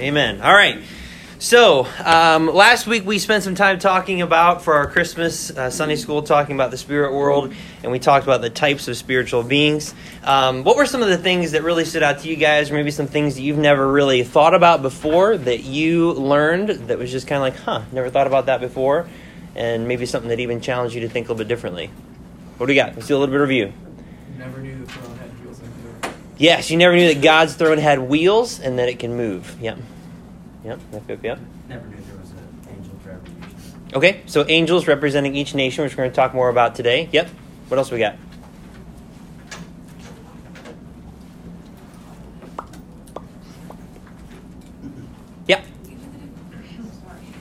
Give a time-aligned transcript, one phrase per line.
[0.00, 0.40] Amen.
[0.40, 0.82] All right.
[1.40, 5.96] So, um, last week we spent some time talking about, for our Christmas uh, Sunday
[5.96, 7.52] school, talking about the spirit world,
[7.82, 9.94] and we talked about the types of spiritual beings.
[10.24, 12.74] Um, what were some of the things that really stood out to you guys, or
[12.74, 17.10] maybe some things that you've never really thought about before that you learned that was
[17.10, 19.06] just kind of like, huh, never thought about that before?
[19.54, 21.90] And maybe something that even challenged you to think a little bit differently?
[22.56, 22.94] What do we got?
[22.94, 23.72] Let's do a little bit of review.
[24.38, 26.14] Never knew the throne had wheels like that.
[26.40, 29.58] Yes, you never knew that God's throne had wheels and that it can move.
[29.60, 29.78] Yep.
[30.64, 31.38] Yep, yep, yep, yep.
[31.68, 32.38] Never knew there was an
[32.74, 33.90] angel for every nation.
[33.92, 37.10] Okay, so angels representing each nation, which we're going to talk more about today.
[37.12, 37.28] Yep.
[37.68, 38.16] What else we got?
[45.46, 45.64] Yep.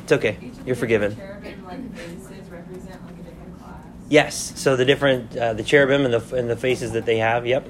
[0.04, 0.52] It's okay.
[0.66, 1.16] You're forgiven.
[1.16, 3.86] Cherubim like faces represent like a different class.
[4.10, 4.54] Yes.
[4.58, 7.48] So the different uh, the cherubim and the and the faces that they have.
[7.48, 7.66] Yep.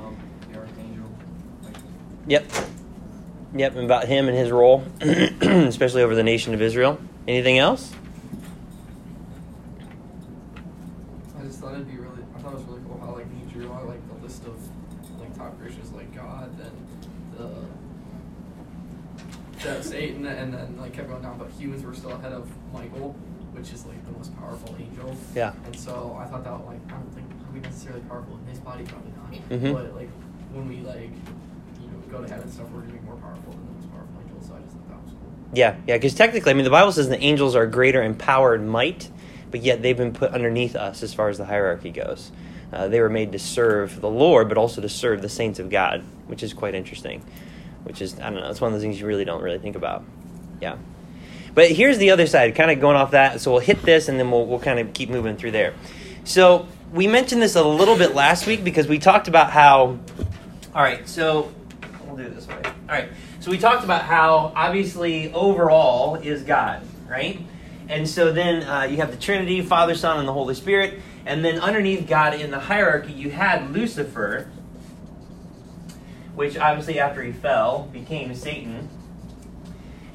[0.00, 0.16] Um,
[0.50, 1.06] the archangel.
[1.62, 1.74] Like,
[2.26, 2.50] Yep.
[3.54, 3.76] Yep.
[3.76, 6.98] About him and his role, especially over the nation of Israel.
[7.28, 7.92] Anything else?
[11.38, 12.22] I just thought it'd be really.
[12.36, 14.56] I thought it was really cool how like he drew out like the list of
[15.20, 16.72] like top Christians like God, then
[17.36, 17.50] the
[19.62, 21.38] the Satan, and then like kept going down.
[21.38, 23.12] But humans were still ahead of Michael,
[23.52, 25.16] which is like the most powerful angel.
[25.34, 25.52] Yeah.
[25.64, 28.84] And so I thought that like I don't think we necessarily powerful in his body,
[28.84, 29.32] probably not.
[29.60, 29.72] Mhm.
[29.72, 30.10] But like
[30.52, 31.10] when we like
[32.14, 34.40] go to heaven stuff, we're gonna be more powerful than powerful angel.
[34.46, 35.32] So I just thought that was cool.
[35.52, 38.54] Yeah, yeah, because technically, I mean, the Bible says the angels are greater in power
[38.54, 39.10] and might,
[39.50, 42.30] but yet they've been put underneath us as far as the hierarchy goes.
[42.72, 45.70] Uh, they were made to serve the Lord, but also to serve the saints of
[45.70, 47.22] God, which is quite interesting.
[47.84, 49.76] Which is, I don't know, it's one of those things you really don't really think
[49.76, 50.04] about.
[50.60, 50.76] Yeah.
[51.54, 53.40] But here's the other side, kind of going off that.
[53.40, 55.74] So we'll hit this and then we'll, we'll kind of keep moving through there.
[56.24, 59.98] So we mentioned this a little bit last week because we talked about how.
[60.74, 61.52] All right, so
[62.14, 62.60] we'll do it this way.
[62.64, 63.08] All right,
[63.40, 67.40] so we talked about how obviously overall is God, right?
[67.88, 71.00] And so then uh, you have the Trinity, Father, Son, and the Holy Spirit.
[71.26, 74.50] And then underneath God in the hierarchy, you had Lucifer,
[76.34, 78.88] which obviously after he fell became Satan.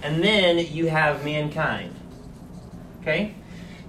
[0.02, 1.94] And then you have mankind.
[3.02, 3.36] Okay?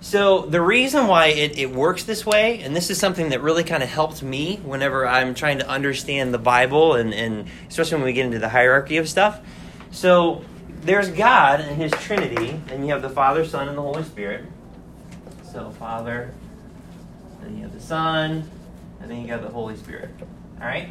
[0.03, 3.65] So the reason why it, it works this way, and this is something that really
[3.65, 8.07] kind of helped me whenever I'm trying to understand the Bible and, and especially when
[8.07, 9.41] we get into the hierarchy of stuff.
[9.91, 10.43] So
[10.83, 14.47] there's God and his Trinity, and you have the Father, Son, and the Holy Spirit.
[15.53, 16.33] So Father,
[17.43, 18.51] then you have the Son,
[19.03, 20.11] and then you have the Holy Spirit.
[20.59, 20.89] Alright?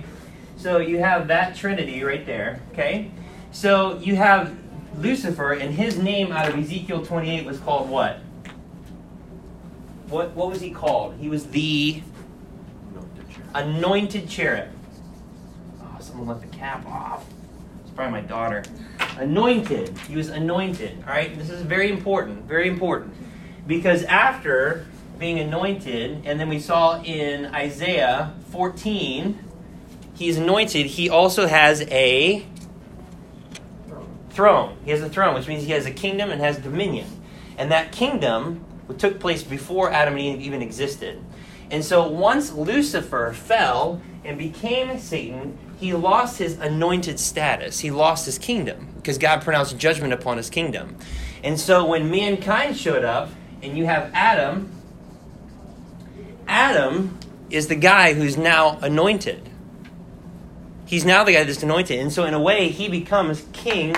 [0.57, 3.09] So you have that Trinity right there, okay?
[3.51, 4.55] So you have
[4.99, 8.19] Lucifer, and his name out of Ezekiel 28 was called what?
[10.09, 11.15] What, what was he called?
[11.19, 12.01] He was the
[13.53, 14.69] anointed cherub.
[15.81, 17.25] Oh, someone left the cap off.
[17.81, 18.63] It's probably my daughter.
[19.17, 19.97] Anointed.
[19.99, 21.03] He was anointed.
[21.05, 22.45] All right, this is very important.
[22.45, 23.13] Very important.
[23.67, 24.87] Because after
[25.19, 29.37] being anointed, and then we saw in Isaiah 14,
[30.15, 32.45] he's anointed, he also has a
[34.31, 34.77] throne.
[34.85, 37.07] He has a throne, which means he has a kingdom and has dominion.
[37.57, 38.65] And that kingdom
[38.97, 41.22] took place before Adam and Eve even existed.
[41.72, 47.79] And so once Lucifer fell and became Satan, he lost his anointed status.
[47.79, 50.97] He lost his kingdom because God pronounced judgment upon his kingdom.
[51.44, 53.29] And so when mankind showed up
[53.61, 54.72] and you have Adam,
[56.47, 57.17] Adam
[57.50, 59.50] is the guy who's now anointed.
[60.85, 62.00] He's now the guy that's anointed.
[62.00, 63.95] And so, in a way, he becomes king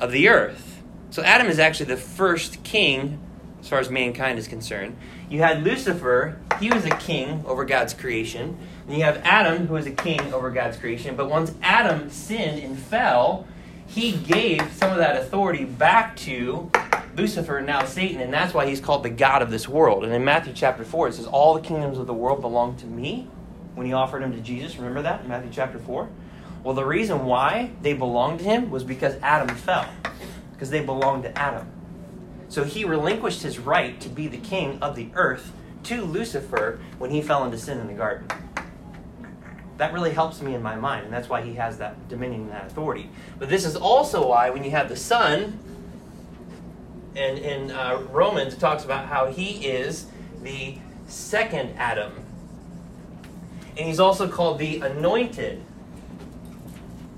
[0.00, 0.82] of the earth.
[1.10, 3.21] So, Adam is actually the first king
[3.62, 4.96] as far as mankind is concerned.
[5.30, 8.58] You had Lucifer, he was a king over God's creation.
[8.86, 11.14] And you have Adam, who was a king over God's creation.
[11.14, 13.46] But once Adam sinned and fell,
[13.86, 16.70] he gave some of that authority back to
[17.16, 18.20] Lucifer, now Satan.
[18.20, 20.02] And that's why he's called the God of this world.
[20.02, 22.86] And in Matthew chapter 4, it says, All the kingdoms of the world belong to
[22.86, 23.28] me
[23.76, 24.76] when he offered them to Jesus.
[24.76, 26.08] Remember that in Matthew chapter 4?
[26.64, 29.88] Well, the reason why they belonged to him was because Adam fell,
[30.52, 31.71] because they belonged to Adam.
[32.52, 35.54] So he relinquished his right to be the king of the earth
[35.84, 38.28] to Lucifer when he fell into sin in the garden.
[39.78, 42.50] That really helps me in my mind, and that's why he has that dominion and
[42.50, 43.08] that authority.
[43.38, 45.58] But this is also why when you have the Son,
[47.16, 50.08] and in uh, Romans it talks about how he is
[50.42, 50.76] the
[51.06, 52.12] second Adam.
[53.78, 55.64] And he's also called the anointed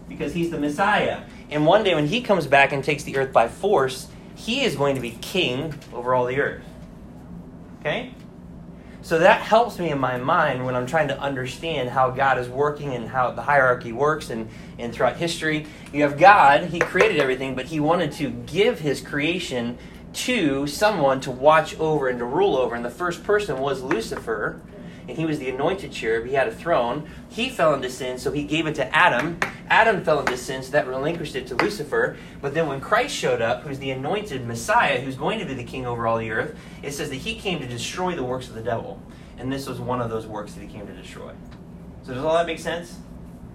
[0.09, 1.23] because he's the Messiah.
[1.51, 4.77] And one day when he comes back and takes the earth by force, he is
[4.77, 6.65] going to be king over all the earth.
[7.81, 8.15] Okay?
[9.03, 12.49] So that helps me in my mind when I'm trying to understand how God is
[12.49, 14.49] working and how the hierarchy works and,
[14.79, 15.67] and throughout history.
[15.93, 19.77] You have God, He created everything, but He wanted to give His creation
[20.15, 22.75] to someone to watch over and to rule over.
[22.75, 24.63] And the first person was Lucifer,
[25.09, 26.27] and he was the anointed cherub.
[26.27, 27.09] He had a throne.
[27.29, 29.39] He fell into sin, so he gave it to Adam.
[29.69, 32.17] Adam fell into sin, so that relinquished it to Lucifer.
[32.41, 35.65] But then when Christ showed up, who's the anointed Messiah, who's going to be the
[35.65, 38.55] king over all the earth, it says that he came to destroy the works of
[38.55, 39.01] the devil.
[39.39, 41.33] And this was one of those works that he came to destroy.
[42.03, 42.99] So does all that make sense?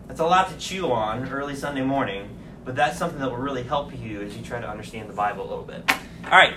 [0.07, 2.35] That's a lot to chew on early Sunday morning,
[2.65, 5.43] but that's something that will really help you as you try to understand the Bible
[5.43, 5.83] a little bit.
[6.25, 6.55] All right.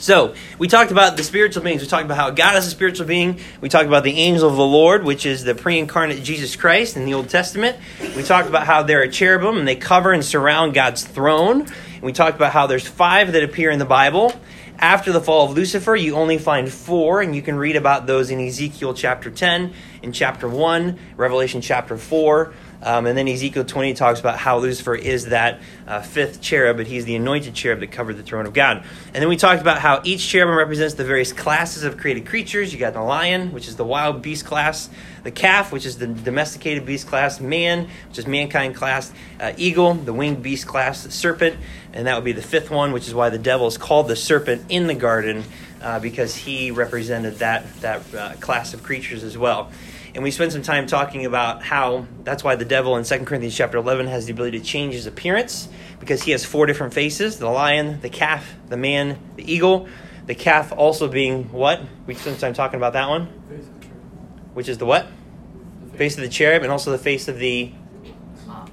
[0.00, 1.82] So, we talked about the spiritual beings.
[1.82, 3.40] We talked about how God is a spiritual being.
[3.60, 6.96] We talked about the angel of the Lord, which is the pre incarnate Jesus Christ
[6.96, 7.76] in the Old Testament.
[8.16, 11.62] We talked about how they're a cherubim and they cover and surround God's throne.
[11.62, 14.32] And we talked about how there's five that appear in the Bible.
[14.78, 18.30] After the fall of Lucifer, you only find four, and you can read about those
[18.30, 19.72] in Ezekiel chapter 10,
[20.02, 22.54] in chapter 1, Revelation chapter 4.
[22.82, 26.86] Um, and then Ezekiel 20 talks about how Lucifer is that uh, fifth cherub, but
[26.86, 28.84] he's the anointed cherub that covered the throne of God.
[29.06, 32.72] And then we talked about how each cherubim represents the various classes of created creatures.
[32.72, 34.88] You got the lion, which is the wild beast class,
[35.24, 39.94] the calf, which is the domesticated beast class, man, which is mankind class, uh, eagle,
[39.94, 41.56] the winged beast class, the serpent,
[41.92, 44.16] and that would be the fifth one, which is why the devil is called the
[44.16, 45.42] serpent in the garden,
[45.82, 49.70] uh, because he represented that, that uh, class of creatures as well
[50.14, 53.56] and we spent some time talking about how that's why the devil in 2 corinthians
[53.56, 55.68] chapter 11 has the ability to change his appearance
[56.00, 59.88] because he has four different faces the lion the calf the man the eagle
[60.28, 61.80] the calf also being what?
[62.06, 63.28] We spent some time talking about that one.
[63.48, 64.54] Face of the cherub.
[64.54, 65.06] which is the what?
[65.90, 67.72] The face of the cherub and also the face of the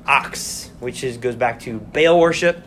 [0.05, 2.61] ox which is goes back to baal worship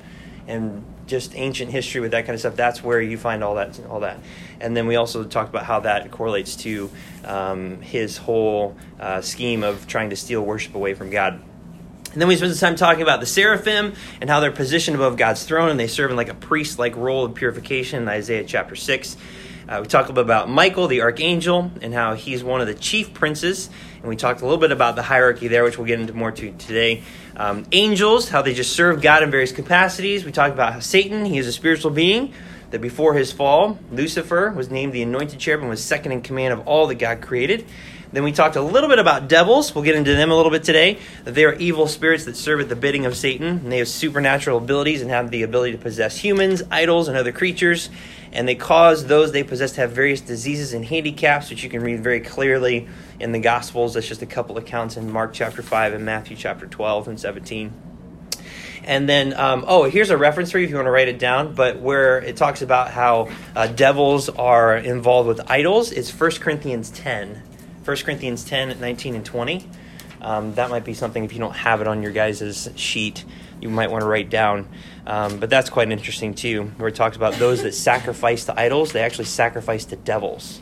[0.46, 3.80] and just ancient history with that kind of stuff that's where you find all that
[3.86, 4.20] all that.
[4.60, 6.90] And then we also talked about how that correlates to
[7.24, 11.42] um, his whole uh, scheme of trying to steal worship away from god.
[12.12, 15.16] And then we spent some time talking about the seraphim and how they're positioned above
[15.16, 18.44] god's throne and they serve in like a priest like role of purification in isaiah
[18.44, 19.16] chapter 6
[19.68, 22.66] uh, we talked a little bit about Michael, the archangel, and how he's one of
[22.66, 23.68] the chief princes.
[23.96, 26.32] And we talked a little bit about the hierarchy there, which we'll get into more
[26.32, 27.02] to today.
[27.36, 30.24] Um, angels, how they just serve God in various capacities.
[30.24, 32.32] We talked about how Satan, he is a spiritual being,
[32.70, 36.54] that before his fall, Lucifer was named the anointed cherub and was second in command
[36.54, 37.66] of all that God created.
[38.10, 39.74] Then we talked a little bit about devils.
[39.74, 40.98] We'll get into them a little bit today.
[41.24, 43.88] That they are evil spirits that serve at the bidding of Satan, and they have
[43.88, 47.90] supernatural abilities and have the ability to possess humans, idols, and other creatures.
[48.38, 51.82] And they cause those they possess to have various diseases and handicaps, which you can
[51.82, 52.86] read very clearly
[53.18, 53.94] in the Gospels.
[53.94, 57.72] That's just a couple accounts in Mark chapter 5 and Matthew chapter 12 and 17.
[58.84, 61.18] And then, um, oh, here's a reference for you if you want to write it
[61.18, 61.52] down.
[61.56, 66.90] But where it talks about how uh, devils are involved with idols, it's 1 Corinthians
[66.90, 67.42] 10.
[67.84, 69.68] 1 Corinthians 10, 19, and 20.
[70.20, 73.24] Um, that might be something if you don't have it on your guys' sheet,
[73.60, 74.68] you might want to write down.
[75.08, 78.92] Um, but that's quite interesting too, where it talks about those that sacrifice to idols,
[78.92, 80.60] they actually sacrifice to devils.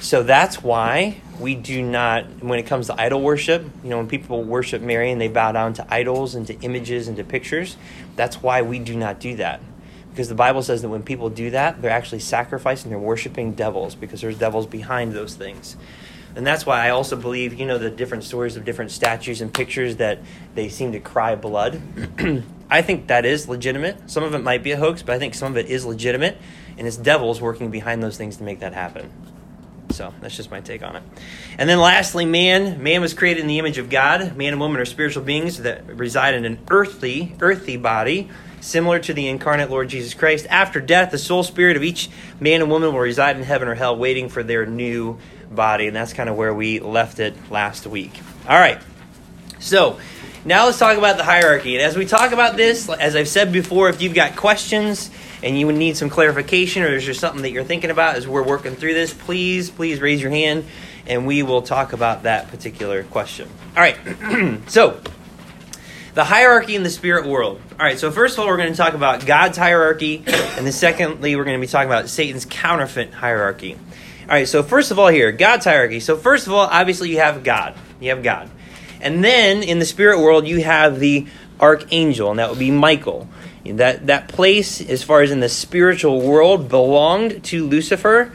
[0.00, 4.08] So that's why we do not, when it comes to idol worship, you know, when
[4.08, 7.76] people worship Mary and they bow down to idols and to images and to pictures,
[8.16, 9.60] that's why we do not do that.
[10.08, 13.94] Because the Bible says that when people do that, they're actually sacrificing, they're worshiping devils
[13.94, 15.76] because there's devils behind those things.
[16.34, 19.52] And that's why I also believe, you know, the different stories of different statues and
[19.52, 20.20] pictures that
[20.54, 21.80] they seem to cry blood.
[22.74, 24.10] I think that is legitimate.
[24.10, 26.36] Some of it might be a hoax, but I think some of it is legitimate,
[26.76, 29.12] and it's devils working behind those things to make that happen.
[29.90, 31.04] So that's just my take on it.
[31.56, 32.82] And then lastly, man.
[32.82, 34.36] Man was created in the image of God.
[34.36, 38.28] Man and woman are spiritual beings that reside in an earthly, earthy body,
[38.60, 40.48] similar to the incarnate Lord Jesus Christ.
[40.50, 43.76] After death, the soul spirit of each man and woman will reside in heaven or
[43.76, 45.86] hell, waiting for their new body.
[45.86, 48.18] And that's kind of where we left it last week.
[48.48, 48.82] All right.
[49.60, 50.00] So
[50.44, 51.74] now let's talk about the hierarchy.
[51.76, 55.10] And as we talk about this, as I've said before, if you've got questions
[55.42, 58.42] and you need some clarification or there's just something that you're thinking about as we're
[58.42, 60.64] working through this, please, please raise your hand
[61.06, 63.48] and we will talk about that particular question.
[63.76, 63.96] All right.
[64.68, 65.00] so
[66.14, 67.60] the hierarchy in the spirit world.
[67.72, 70.72] All right, so first of all, we're going to talk about God's hierarchy, and then
[70.72, 73.74] secondly, we're going to be talking about Satan's counterfeit hierarchy.
[73.74, 76.00] All right, so first of all, here, God's hierarchy.
[76.00, 77.74] So, first of all, obviously, you have God.
[78.00, 78.48] You have God.
[79.04, 81.26] And then in the spirit world, you have the
[81.60, 83.28] archangel, and that would be Michael.
[83.66, 88.32] That, that place, as far as in the spiritual world, belonged to Lucifer.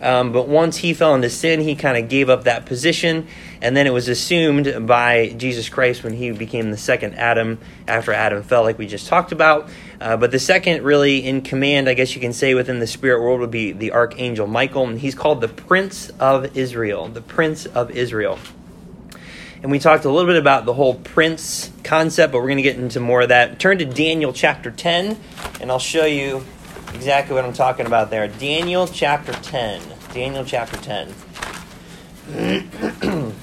[0.00, 3.26] Um, but once he fell into sin, he kind of gave up that position,
[3.60, 8.12] and then it was assumed by Jesus Christ when he became the second Adam after
[8.12, 9.70] Adam fell, like we just talked about.
[10.00, 13.20] Uh, but the second, really in command, I guess you can say, within the spirit
[13.20, 17.08] world would be the archangel Michael, and he's called the Prince of Israel.
[17.08, 18.38] The Prince of Israel.
[19.62, 22.62] And we talked a little bit about the whole prince concept, but we're going to
[22.62, 23.60] get into more of that.
[23.60, 25.16] Turn to Daniel chapter 10,
[25.60, 26.44] and I'll show you
[26.94, 28.26] exactly what I'm talking about there.
[28.26, 29.80] Daniel chapter 10.
[30.12, 31.14] Daniel chapter 10.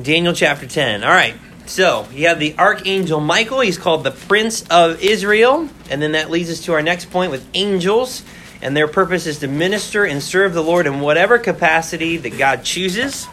[0.00, 1.02] Daniel chapter 10.
[1.02, 1.34] All right.
[1.66, 3.58] So you have the archangel Michael.
[3.60, 5.68] He's called the Prince of Israel.
[5.90, 8.22] And then that leads us to our next point with angels.
[8.60, 12.64] And their purpose is to minister and serve the Lord in whatever capacity that God
[12.64, 13.28] chooses.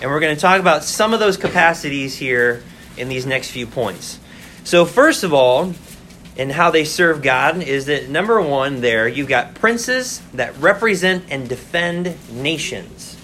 [0.00, 2.62] And we're going to talk about some of those capacities here
[2.96, 4.20] in these next few points.
[4.62, 5.74] So, first of all,
[6.36, 11.24] and how they serve God is that number one, there you've got princes that represent
[11.30, 13.16] and defend nations.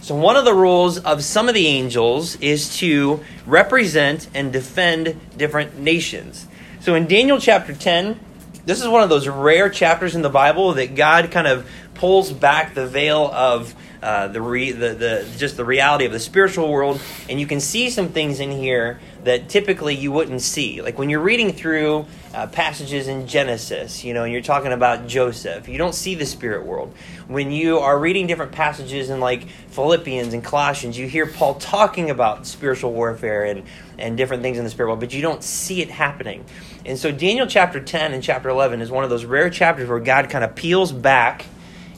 [0.00, 5.18] So, one of the roles of some of the angels is to represent and defend
[5.36, 6.46] different nations.
[6.80, 8.20] So, in Daniel chapter 10,
[8.66, 12.32] this is one of those rare chapters in the Bible that God kind of pulls
[12.32, 16.70] back the veil of uh, the, re, the, the just the reality of the spiritual
[16.70, 20.80] world, and you can see some things in here that typically you wouldn't see.
[20.80, 25.08] Like when you're reading through uh, passages in Genesis, you know, and you're talking about
[25.08, 26.94] Joseph, you don't see the spirit world.
[27.26, 32.08] When you are reading different passages in like Philippians and Colossians, you hear Paul talking
[32.08, 33.64] about spiritual warfare and,
[33.98, 36.44] and different things in the spirit world, but you don't see it happening.
[36.84, 39.98] And so Daniel chapter 10 and chapter 11 is one of those rare chapters where
[39.98, 41.46] God kind of peels back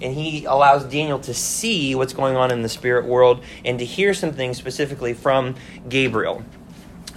[0.00, 3.84] and he allows Daniel to see what's going on in the spirit world and to
[3.84, 5.56] hear some things specifically from
[5.90, 6.42] Gabriel.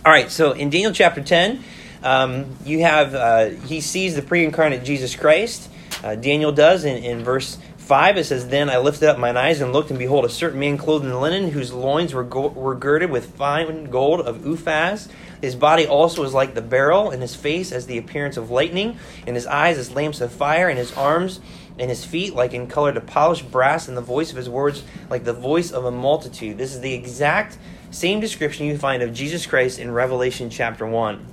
[0.04, 1.64] All right, so in Daniel chapter 10,
[2.02, 5.70] um, you have, uh, he sees the pre incarnate Jesus Christ.
[6.04, 9.62] Uh, Daniel does in, in verse 5, it says, Then I lifted up mine eyes
[9.62, 12.74] and looked, and behold, a certain man clothed in linen, whose loins were, go- were
[12.74, 15.08] girded with fine gold of Uphaz.
[15.40, 18.98] His body also was like the beryl, and his face as the appearance of lightning,
[19.28, 21.42] and his eyes as lamps of fire, and his arms
[21.78, 24.84] and his feet like in color to polished brass, and the voice of his words
[25.12, 26.58] like the voice of a multitude.
[26.58, 27.58] This is the exact
[27.92, 31.26] same description you find of Jesus Christ in Revelation chapter 1.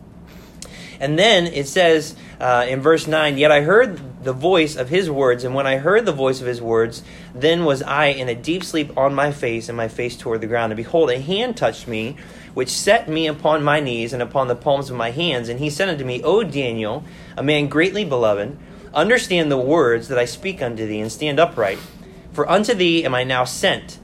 [1.00, 5.08] And then it says uh, in verse 9, Yet I heard the voice of his
[5.08, 8.34] words, and when I heard the voice of his words, then was I in a
[8.34, 10.72] deep sleep on my face, and my face toward the ground.
[10.72, 12.16] And behold, a hand touched me,
[12.54, 15.48] which set me upon my knees and upon the palms of my hands.
[15.48, 17.04] And he said unto me, O Daniel,
[17.36, 18.58] a man greatly beloved,
[18.92, 21.78] understand the words that I speak unto thee, and stand upright.
[22.32, 23.98] For unto thee am I now sent.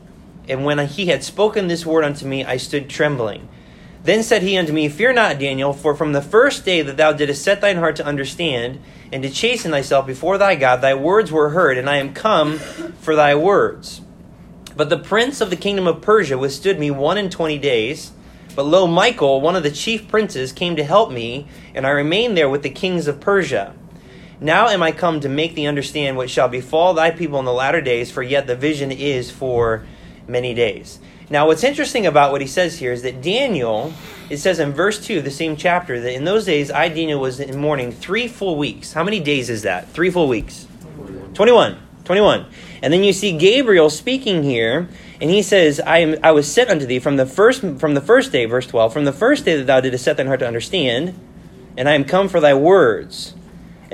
[0.49, 3.49] And when he had spoken this word unto me, I stood trembling.
[4.03, 7.15] Then said he unto me, Fear not, Daniel, for from the first day that thou
[7.15, 11.33] didst set thine heart to understand, and to chasten thyself before thy God, thy words
[11.33, 14.03] were heard, and I am come for thy words.
[14.77, 18.13] But the prince of the kingdom of Persia withstood me one and twenty days.
[18.55, 22.37] But lo, Michael, one of the chief princes, came to help me, and I remained
[22.37, 23.75] there with the kings of Persia.
[24.41, 27.53] Now am I come to make thee understand what shall befall thy people in the
[27.53, 29.87] latter days, for yet the vision is for
[30.29, 30.99] many days.
[31.31, 33.93] Now, what's interesting about what he says here is that Daniel,
[34.29, 37.41] it says in verse 2 the same chapter, that in those days I, Daniel, was
[37.41, 38.93] in mourning three full weeks.
[38.93, 39.89] How many days is that?
[39.89, 40.69] Three full weeks?
[41.35, 41.79] 21.
[42.05, 42.47] 21.
[42.83, 44.89] And then you see Gabriel speaking here,
[45.21, 48.01] and he says, I, am, I was sent unto thee from the, first, from the
[48.03, 50.47] first day, verse 12, from the first day that thou didst set thine heart to
[50.47, 51.19] understand,
[51.77, 53.35] and I am come for thy words.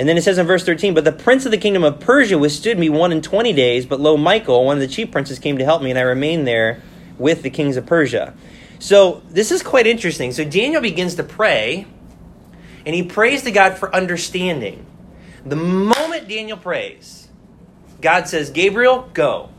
[0.00, 2.38] And then it says in verse 13, But the prince of the kingdom of Persia
[2.38, 5.58] withstood me one and twenty days, but lo, Michael, one of the chief princes, came
[5.58, 6.82] to help me, and I remained there
[7.18, 8.32] with the kings of Persia.
[8.78, 10.32] So this is quite interesting.
[10.32, 11.86] So Daniel begins to pray,
[12.86, 14.86] and he prays to God for understanding.
[15.44, 17.28] The moment Daniel prays,
[18.00, 19.50] God says, Gabriel, go.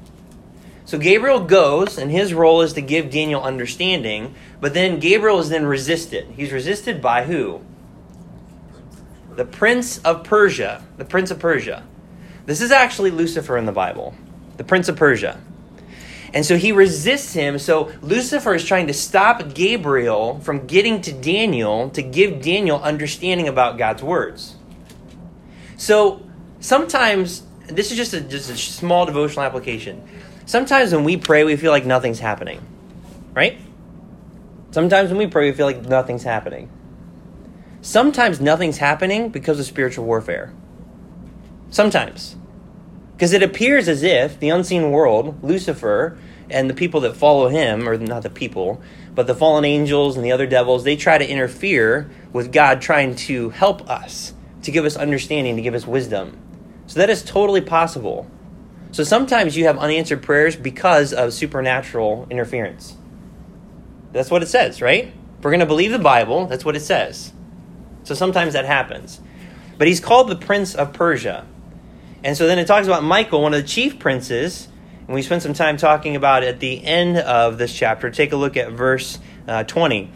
[0.86, 5.50] So Gabriel goes, and his role is to give Daniel understanding, but then Gabriel is
[5.50, 6.32] then resisted.
[6.36, 7.62] He's resisted by who?
[9.36, 10.84] The prince of Persia.
[10.98, 11.84] The prince of Persia.
[12.46, 14.14] This is actually Lucifer in the Bible.
[14.58, 15.40] The prince of Persia.
[16.34, 17.60] And so he resists him.
[17.60, 23.48] So Lucifer is trying to stop Gabriel from getting to Daniel to give Daniel understanding
[23.48, 24.56] about God's words.
[25.78, 26.26] So
[26.60, 30.08] sometimes, this is just a, just a small devotional application.
[30.46, 32.66] Sometimes when we pray, we feel like nothing's happening.
[33.34, 33.60] Right?
[34.72, 36.70] Sometimes when we pray, we feel like nothing's happening.
[37.82, 40.54] Sometimes nothing's happening because of spiritual warfare.
[41.72, 42.36] Sometimes.
[43.14, 46.18] Because it appears as if the unseen world, Lucifer,
[46.50, 48.82] and the people that follow him, or not the people,
[49.16, 53.16] but the fallen angels and the other devils, they try to interfere with God trying
[53.16, 54.34] to help us,
[54.64, 56.38] to give us understanding, to give us wisdom.
[56.86, 58.30] So that is totally possible.
[58.92, 62.98] So sometimes you have unanswered prayers because of supernatural interference.
[64.12, 65.06] That's what it says, right?
[65.06, 67.32] If we're going to believe the Bible, that's what it says.
[68.04, 69.20] So sometimes that happens.
[69.78, 71.46] But he's called the Prince of Persia.
[72.24, 74.68] And so then it talks about Michael, one of the chief princes,
[75.08, 78.10] and we spent some time talking about at the end of this chapter.
[78.12, 80.10] Take a look at verse uh, 20.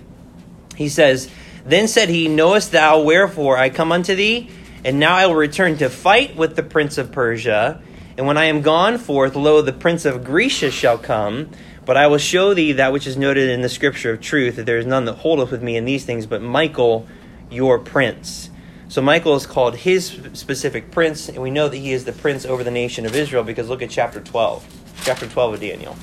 [0.76, 1.30] He says,
[1.66, 4.50] Then said he, Knowest thou wherefore I come unto thee?
[4.84, 7.82] And now I will return to fight with the prince of Persia.
[8.18, 11.50] And when I am gone forth, lo, the prince of Grecia shall come.
[11.86, 14.66] But I will show thee that which is noted in the scripture of truth, that
[14.66, 17.08] there is none that holdeth with me in these things, but Michael,
[17.50, 18.50] your prince.
[18.88, 22.46] So Michael is called his specific prince, and we know that he is the prince
[22.46, 24.66] over the nation of Israel because look at chapter 12.
[25.04, 25.98] Chapter 12 of Daniel.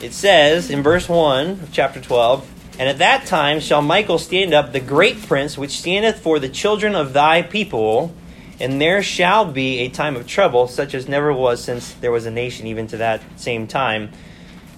[0.00, 4.52] It says in verse 1 of chapter 12, And at that time shall Michael stand
[4.52, 8.14] up, the great prince, which standeth for the children of thy people,
[8.60, 12.26] and there shall be a time of trouble, such as never was since there was
[12.26, 14.10] a nation, even to that same time.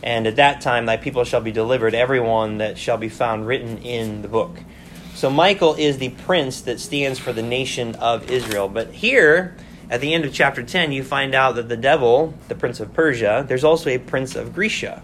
[0.04, 3.46] And at that time thy people shall be delivered, every one that shall be found
[3.46, 4.58] written in the book.
[5.14, 8.68] So Michael is the prince that stands for the nation of Israel.
[8.68, 9.56] But here,
[9.88, 12.92] at the end of chapter 10, you find out that the devil, the prince of
[12.92, 15.02] Persia, there's also a prince of Grecia.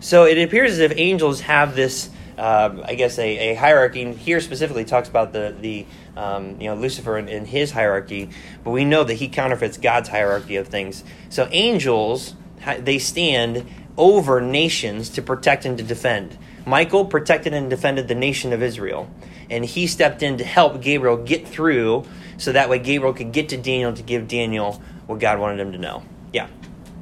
[0.00, 2.08] So it appears as if angels have this,
[2.38, 4.14] uh, I guess, a, a, hierarchy.
[4.14, 5.84] Here specifically talks about the, the
[6.16, 8.30] um, you know, Lucifer and, and his hierarchy,
[8.64, 11.04] but we know that he counterfeits God's hierarchy of things.
[11.28, 12.34] So angels,
[12.78, 16.36] they stand over nations to protect and to defend.
[16.64, 19.08] Michael protected and defended the nation of Israel,
[19.50, 22.04] and he stepped in to help Gabriel get through
[22.38, 25.72] so that way Gabriel could get to Daniel to give Daniel what God wanted him
[25.72, 26.02] to know.
[26.32, 26.48] Yeah.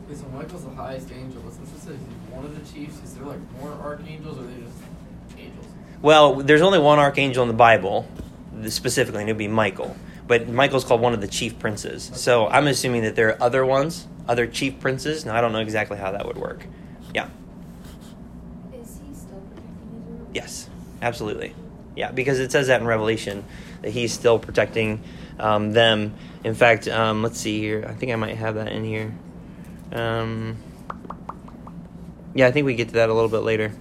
[0.06, 1.42] Okay, so Michael's the highest angel.
[1.50, 4.60] Since says he's one of the chiefs, is there like more archangels or are they
[4.60, 5.66] just angels?
[6.02, 8.08] Well, there's only one archangel in the Bible,
[8.68, 9.96] specifically, and it would be Michael.
[10.26, 12.10] But Michael's called one of the chief princes.
[12.14, 15.24] So I'm assuming that there are other ones, other chief princes.
[15.26, 16.66] Now, I don't know exactly how that would work.
[17.14, 17.28] Yeah.
[18.72, 20.23] Is he still protecting Israel?
[20.34, 20.68] Yes,
[21.00, 21.54] absolutely.
[21.96, 23.44] Yeah, because it says that in Revelation
[23.82, 25.02] that he's still protecting
[25.38, 26.14] um, them.
[26.42, 27.84] In fact, um, let's see here.
[27.88, 29.14] I think I might have that in here.
[29.92, 30.56] Um,
[32.34, 33.72] yeah, I think we get to that a little bit later.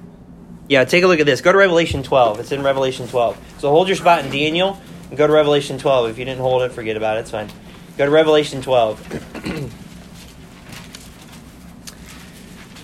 [0.70, 1.42] Yeah, take a look at this.
[1.42, 2.40] Go to Revelation 12.
[2.40, 3.56] It's in Revelation 12.
[3.58, 6.12] So hold your spot in Daniel and go to Revelation 12.
[6.12, 7.22] If you didn't hold it, forget about it.
[7.22, 7.50] It's fine.
[7.98, 9.74] Go to Revelation 12.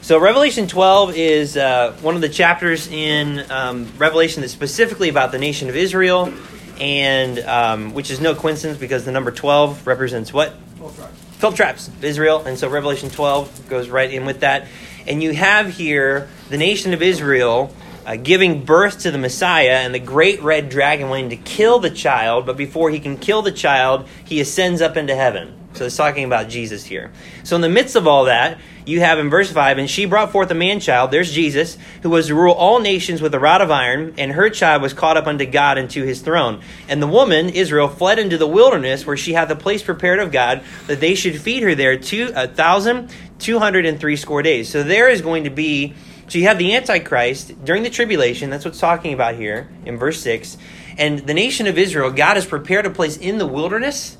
[0.09, 5.31] So, Revelation 12 is uh, one of the chapters in um, Revelation that's specifically about
[5.31, 6.33] the nation of Israel,
[6.79, 10.55] and um, which is no coincidence because the number 12 represents what?
[10.77, 11.37] 12 tribes.
[11.37, 14.65] 12 tribes Israel, and so Revelation 12 goes right in with that.
[15.05, 17.71] And you have here the nation of Israel
[18.07, 21.91] uh, giving birth to the Messiah, and the great red dragon wanting to kill the
[21.91, 25.58] child, but before he can kill the child, he ascends up into heaven.
[25.79, 27.09] So it's talking about Jesus here.
[27.45, 30.33] So in the midst of all that, you have in verse 5, and she brought
[30.33, 33.61] forth a man child, there's Jesus, who was to rule all nations with a rod
[33.61, 36.61] of iron, and her child was caught up unto God and to his throne.
[36.89, 40.33] And the woman, Israel, fled into the wilderness, where she hath a place prepared of
[40.33, 44.41] God, that they should feed her there two a thousand two hundred and three score
[44.41, 44.67] days.
[44.67, 45.93] So there is going to be
[46.27, 50.21] so you have the Antichrist during the tribulation, that's what's talking about here in verse
[50.21, 50.57] 6.
[50.97, 54.17] And the nation of Israel, God has prepared a place in the wilderness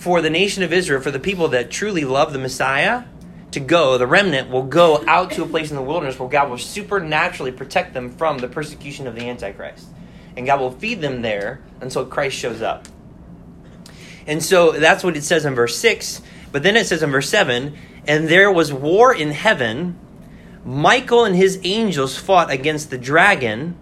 [0.00, 3.04] for the nation of Israel, for the people that truly love the Messiah,
[3.50, 3.98] to go.
[3.98, 7.52] The remnant will go out to a place in the wilderness where God will supernaturally
[7.52, 9.88] protect them from the persecution of the Antichrist.
[10.38, 12.88] And God will feed them there until Christ shows up.
[14.26, 16.22] And so that's what it says in verse 6.
[16.50, 17.76] But then it says in verse 7
[18.08, 19.98] And there was war in heaven.
[20.64, 23.78] Michael and his angels fought against the dragon,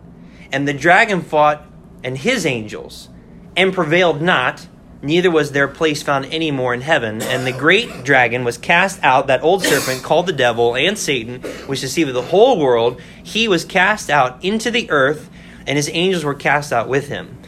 [0.51, 1.65] and the dragon fought
[2.03, 3.09] and his angels,
[3.57, 4.67] and prevailed not
[5.03, 7.23] neither was their place found any more in heaven.
[7.23, 11.41] And the great dragon was cast out, that old serpent called the devil and Satan,
[11.67, 13.01] which deceived the whole world.
[13.23, 15.31] He was cast out into the earth,
[15.67, 17.39] and his angels were cast out with him.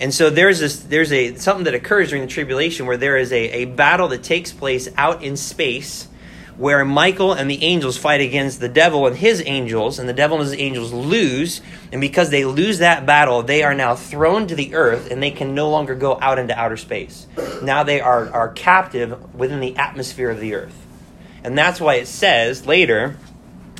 [0.00, 3.32] And so there's this there's a something that occurs during the tribulation where there is
[3.32, 6.08] a, a battle that takes place out in space
[6.58, 10.38] where Michael and the angels fight against the devil and his angels, and the devil
[10.38, 11.60] and his angels lose.
[11.92, 15.30] And because they lose that battle, they are now thrown to the earth and they
[15.30, 17.28] can no longer go out into outer space.
[17.62, 20.86] Now they are, are captive within the atmosphere of the earth.
[21.44, 23.16] And that's why it says later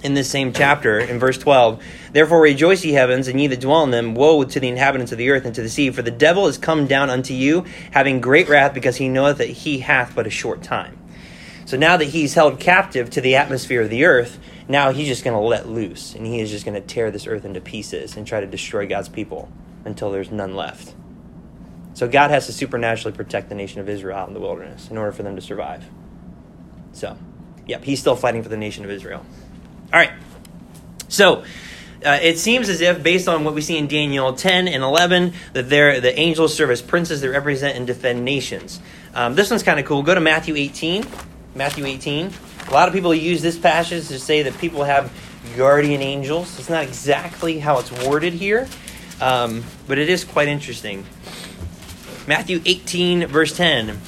[0.05, 3.83] in this same chapter, in verse 12, Therefore rejoice, ye heavens, and ye that dwell
[3.83, 4.15] in them.
[4.15, 6.57] Woe to the inhabitants of the earth and to the sea, for the devil is
[6.57, 10.31] come down unto you, having great wrath, because he knoweth that he hath but a
[10.31, 10.97] short time.
[11.69, 15.23] So now that he's held captive to the atmosphere of the earth, now he's just
[15.23, 18.17] going to let loose and he is just going to tear this earth into pieces
[18.17, 19.53] and try to destroy God's people
[19.85, 20.95] until there's none left.
[21.93, 24.97] So God has to supernaturally protect the nation of Israel out in the wilderness in
[24.97, 25.85] order for them to survive.
[26.93, 27.19] So,
[27.67, 29.27] yep, he's still fighting for the nation of Israel.
[29.93, 30.13] All right.
[31.09, 31.45] So,
[32.03, 35.35] uh, it seems as if, based on what we see in Daniel 10 and 11,
[35.53, 38.81] that they're, the angels serve as princes that represent and defend nations.
[39.13, 40.03] Um, this one's kind of cool.
[40.03, 41.05] Go to Matthew 18.
[41.59, 42.33] Matthew 18.
[42.69, 45.13] A lot of people use this passage to say that people have
[45.57, 46.57] guardian angels.
[46.59, 48.69] It's not exactly how it's worded here,
[49.21, 51.05] um, but it is quite interesting.
[52.29, 53.99] Matthew 18, verse 10.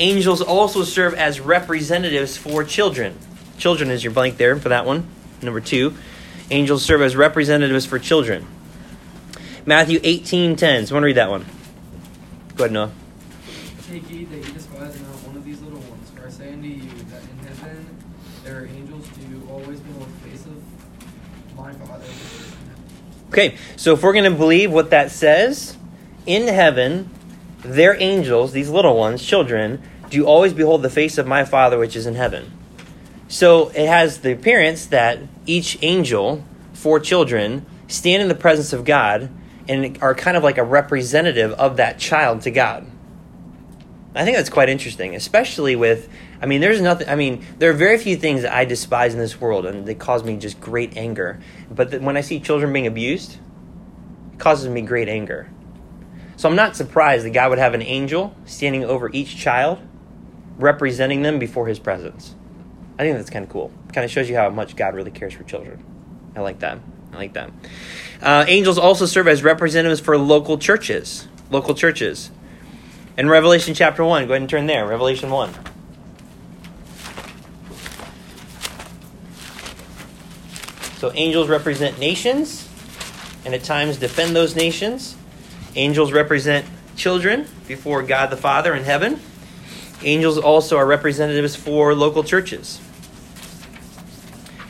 [0.00, 3.16] Angels also serve as representatives for children.
[3.56, 5.06] Children is your blank there for that one.
[5.40, 5.94] Number two.
[6.50, 8.46] Angels serve as representatives for children.
[9.64, 10.74] Matthew 18, 10.
[10.74, 11.46] i want to read that one.
[12.56, 12.92] Go ahead, Noah.
[13.88, 16.80] Take heed that despise not one of these little ones, for I say unto you
[17.10, 17.86] that in heaven
[18.44, 22.04] there are angels who always behold the face of my Father.
[23.30, 25.76] Okay, so if we're going to believe what that says,
[26.26, 27.10] in heaven,
[27.62, 31.96] their angels, these little ones, children, do always behold the face of my Father which
[31.96, 32.52] is in heaven.
[33.28, 38.84] So it has the appearance that each angel, for children, stand in the presence of
[38.84, 39.30] God
[39.68, 42.86] and are kind of like a representative of that child to God.
[44.16, 46.08] I think that's quite interesting, especially with,
[46.40, 49.20] I mean, there's nothing, I mean, there are very few things that I despise in
[49.20, 51.38] this world and they cause me just great anger.
[51.70, 53.38] But th- when I see children being abused,
[54.32, 55.50] it causes me great anger.
[56.36, 59.80] So I'm not surprised that God would have an angel standing over each child,
[60.58, 62.34] representing them before his presence.
[62.98, 63.70] I think that's kind of cool.
[63.92, 65.84] Kind of shows you how much God really cares for children.
[66.34, 66.78] I like that.
[67.12, 67.50] I like that.
[68.22, 71.28] Uh, angels also serve as representatives for local churches.
[71.50, 72.30] Local churches.
[73.18, 74.86] In Revelation chapter 1, go ahead and turn there.
[74.86, 75.50] Revelation 1.
[80.98, 82.68] So angels represent nations
[83.46, 85.16] and at times defend those nations.
[85.76, 89.20] Angels represent children before God the Father in heaven.
[90.02, 92.80] Angels also are representatives for local churches.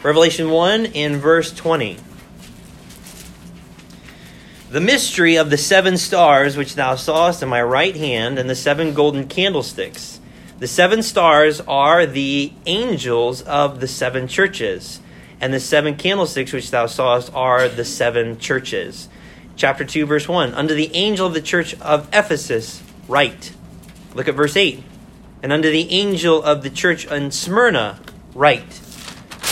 [0.04, 1.98] Revelation 1 in verse 20.
[4.68, 8.57] The mystery of the seven stars which thou sawest in my right hand, and the
[8.57, 10.18] seven golden candlesticks.
[10.59, 14.98] The seven stars are the angels of the seven churches,
[15.40, 19.09] and the seven candlesticks which thou sawest are the seven churches.
[19.55, 20.52] Chapter 2, verse 1.
[20.55, 23.52] Unto the angel of the church of Ephesus, write.
[24.14, 24.83] Look at verse 8.
[25.44, 28.00] And unto the angel of the church in Smyrna,
[28.35, 28.81] write.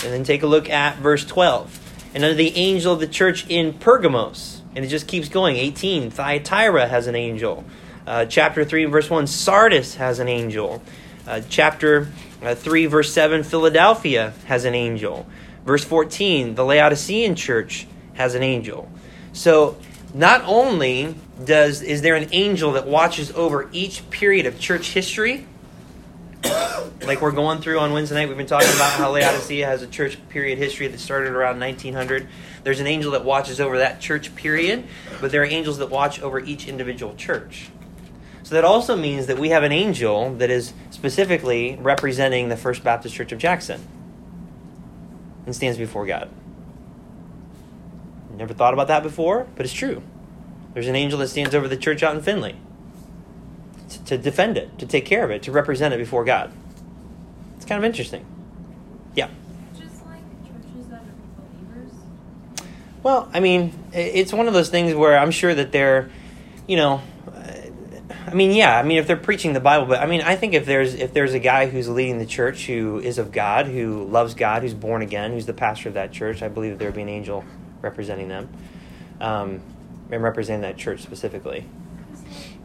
[0.02, 2.10] And then take a look at verse 12.
[2.14, 4.53] And unto the angel of the church in Pergamos.
[4.74, 5.56] And it just keeps going.
[5.56, 6.10] 18.
[6.10, 7.64] Thyatira has an angel.
[8.06, 9.26] Uh, chapter 3, verse 1.
[9.26, 10.82] Sardis has an angel.
[11.26, 12.08] Uh, chapter
[12.42, 13.42] uh, 3, verse 7.
[13.42, 15.26] Philadelphia has an angel.
[15.64, 16.54] Verse 14.
[16.54, 18.88] The Laodicean church has an angel.
[19.32, 19.76] So
[20.12, 25.46] not only does is there an angel that watches over each period of church history,
[27.06, 29.86] like we're going through on Wednesday night, we've been talking about how Laodicea has a
[29.86, 32.28] church period history that started around 1900.
[32.64, 34.84] There's an angel that watches over that church period,
[35.20, 37.68] but there are angels that watch over each individual church.
[38.42, 42.82] So that also means that we have an angel that is specifically representing the First
[42.82, 43.80] Baptist Church of Jackson
[45.46, 46.30] and stands before God.
[48.36, 50.02] Never thought about that before, but it's true.
[50.72, 52.56] There's an angel that stands over the church out in Finley
[53.90, 56.52] to, to defend it, to take care of it, to represent it before God.
[57.56, 58.26] It's kind of interesting.
[59.14, 59.28] Yeah.
[59.78, 61.92] Just like churches that are believers.
[63.04, 66.08] Well, I mean, it's one of those things where I'm sure that they're,
[66.66, 67.52] you know, uh,
[68.26, 70.54] I mean, yeah, I mean, if they're preaching the Bible, but I mean, I think
[70.54, 74.04] if there's if there's a guy who's leading the church who is of God, who
[74.04, 76.88] loves God, who's born again, who's the pastor of that church, I believe that there
[76.88, 77.44] would be an angel
[77.82, 78.48] representing them,
[79.20, 79.60] um,
[80.10, 81.66] and representing that church specifically.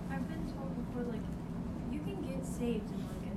[0.09, 1.19] I've been told before, like
[1.91, 3.35] you can get saved in like a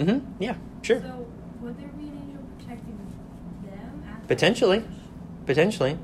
[0.00, 0.22] non-Christian.
[0.22, 0.42] Mm-hmm.
[0.42, 1.02] Yeah, sure.
[1.02, 1.26] So
[1.60, 4.24] would there be an angel protecting them?
[4.28, 4.82] Potentially.
[5.46, 5.98] Potentially.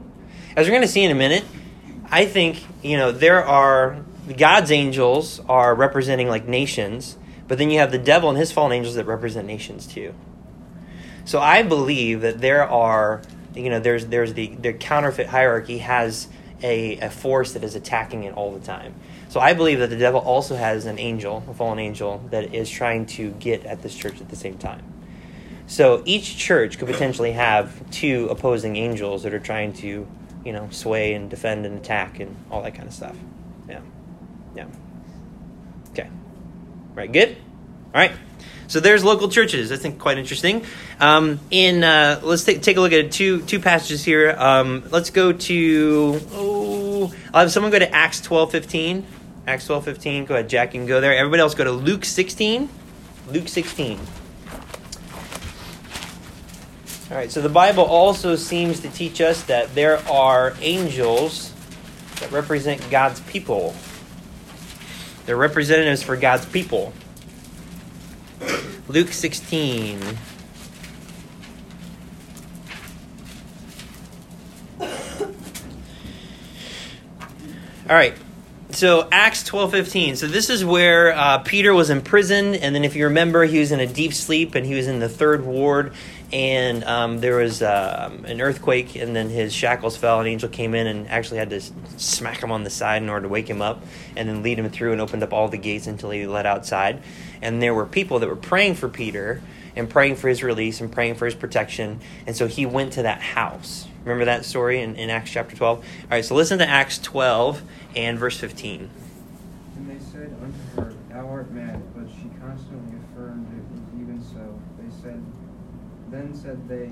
[0.57, 1.44] As we're going to see in a minute,
[2.11, 4.05] I think, you know, there are
[4.37, 7.16] God's angels are representing like nations,
[7.48, 10.14] but then you have the devil and his fallen angels that represent nations too.
[11.24, 13.22] So I believe that there are,
[13.55, 16.29] you know, there's there's the the counterfeit hierarchy has
[16.62, 18.94] a, a force that is attacking it all the time.
[19.29, 22.68] So I believe that the devil also has an angel, a fallen angel, that is
[22.68, 24.83] trying to get at this church at the same time.
[25.70, 30.04] So each church could potentially have two opposing angels that are trying to,
[30.44, 33.16] you know, sway and defend and attack and all that kind of stuff.
[33.68, 33.80] Yeah.
[34.56, 34.66] Yeah.
[35.90, 36.11] Okay.
[36.94, 37.37] Right, good?
[37.94, 38.11] All right.
[38.66, 39.70] So there's local churches.
[39.70, 40.66] I think quite interesting.
[40.98, 44.35] Um, in uh, let's take, take a look at two two passages here.
[44.37, 49.06] Um, let's go to oh, I'll have someone go to Acts twelve fifteen.
[49.46, 50.24] Acts 12, 15.
[50.26, 50.74] Go ahead, Jack.
[50.74, 51.16] You can go there.
[51.16, 52.68] Everybody else go to Luke 16.
[53.33, 53.98] Luke 16.
[57.11, 61.53] All right, so the Bible also seems to teach us that there are angels
[62.20, 63.75] that represent God's people.
[65.27, 66.92] They're representatives for God's people.
[68.87, 70.01] Luke 16.
[77.90, 78.14] All right.
[78.70, 80.14] So Acts twelve fifteen.
[80.14, 83.73] So this is where uh, Peter was imprisoned, and then if you remember, he was
[83.73, 85.92] in a deep sleep, and he was in the third ward,
[86.33, 90.21] and um, there was uh, an earthquake, and then his shackles fell.
[90.21, 91.61] An angel came in and actually had to
[91.97, 93.83] smack him on the side in order to wake him up,
[94.16, 97.03] and then lead him through and opened up all the gates until he let outside.
[97.43, 99.43] And there were people that were praying for Peter
[99.75, 103.03] and praying for his release and praying for his protection, and so he went to
[103.03, 103.88] that house.
[104.05, 105.79] Remember that story in, in Acts chapter 12?
[105.79, 107.62] All right, so listen to Acts 12
[107.97, 108.88] and verse 15.
[109.77, 114.23] And they said unto her, Thou art mad, but she constantly affirmed it was even
[114.23, 114.61] so.
[114.79, 115.23] They said,
[116.11, 116.90] Then said they,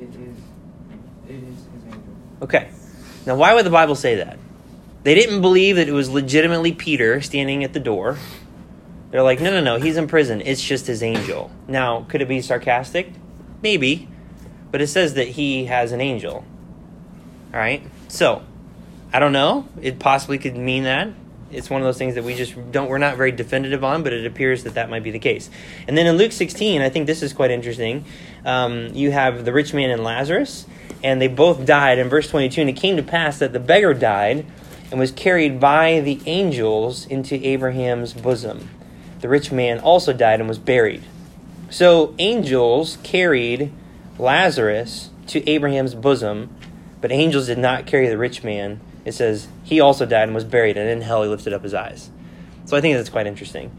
[0.00, 0.38] It is,
[1.28, 2.02] it is his angel.
[2.42, 2.70] Okay.
[3.26, 4.38] Now, why would the Bible say that?
[5.02, 8.18] They didn't believe that it was legitimately Peter standing at the door.
[9.10, 10.40] They're like, no, no, no, he's in prison.
[10.40, 11.50] It's just his angel.
[11.66, 13.12] Now, could it be sarcastic?
[13.62, 14.08] Maybe.
[14.70, 16.44] But it says that he has an angel.
[17.52, 17.82] All right?
[18.08, 18.44] So,
[19.12, 19.66] I don't know.
[19.82, 21.08] It possibly could mean that.
[21.50, 24.12] It's one of those things that we just don't, we're not very definitive on, but
[24.12, 25.50] it appears that that might be the case.
[25.88, 28.04] And then in Luke 16, I think this is quite interesting.
[28.44, 30.66] Um, you have the rich man and Lazarus,
[31.02, 32.60] and they both died in verse 22.
[32.60, 34.46] And it came to pass that the beggar died
[34.90, 38.68] and was carried by the angels into Abraham's bosom.
[39.20, 41.02] The rich man also died and was buried.
[41.68, 43.72] So angels carried
[44.18, 46.54] Lazarus to Abraham's bosom,
[47.00, 48.80] but angels did not carry the rich man.
[49.04, 51.74] It says he also died and was buried, and in hell he lifted up his
[51.74, 52.10] eyes.
[52.66, 53.76] So I think that's quite interesting.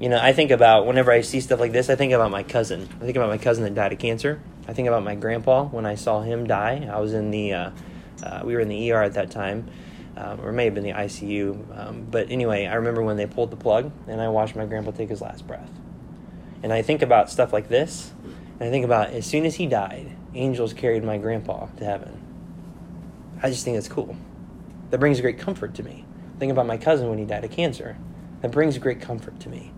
[0.00, 2.42] You know, I think about whenever I see stuff like this, I think about my
[2.42, 2.88] cousin.
[3.00, 4.40] I think about my cousin that died of cancer.
[4.66, 6.88] I think about my grandpa when I saw him die.
[6.90, 7.70] I was in the, uh,
[8.22, 9.70] uh, we were in the ER at that time,
[10.16, 11.78] um, or may have been the ICU.
[11.78, 14.90] Um, but anyway, I remember when they pulled the plug, and I watched my grandpa
[14.90, 15.70] take his last breath.
[16.62, 18.12] And I think about stuff like this,
[18.58, 22.20] and I think about as soon as he died, angels carried my grandpa to heaven.
[23.42, 24.16] I just think it's cool.
[24.94, 26.04] That brings great comfort to me.
[26.38, 27.96] Think about my cousin when he died of cancer.
[28.42, 29.72] That brings great comfort to me.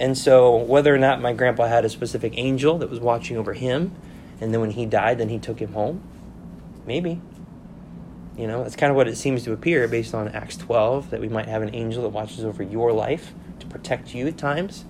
[0.00, 3.52] And so, whether or not my grandpa had a specific angel that was watching over
[3.52, 3.94] him,
[4.40, 6.02] and then when he died, then he took him home,
[6.84, 7.20] maybe.
[8.36, 11.20] You know, that's kind of what it seems to appear based on Acts 12 that
[11.20, 14.84] we might have an angel that watches over your life to protect you at times.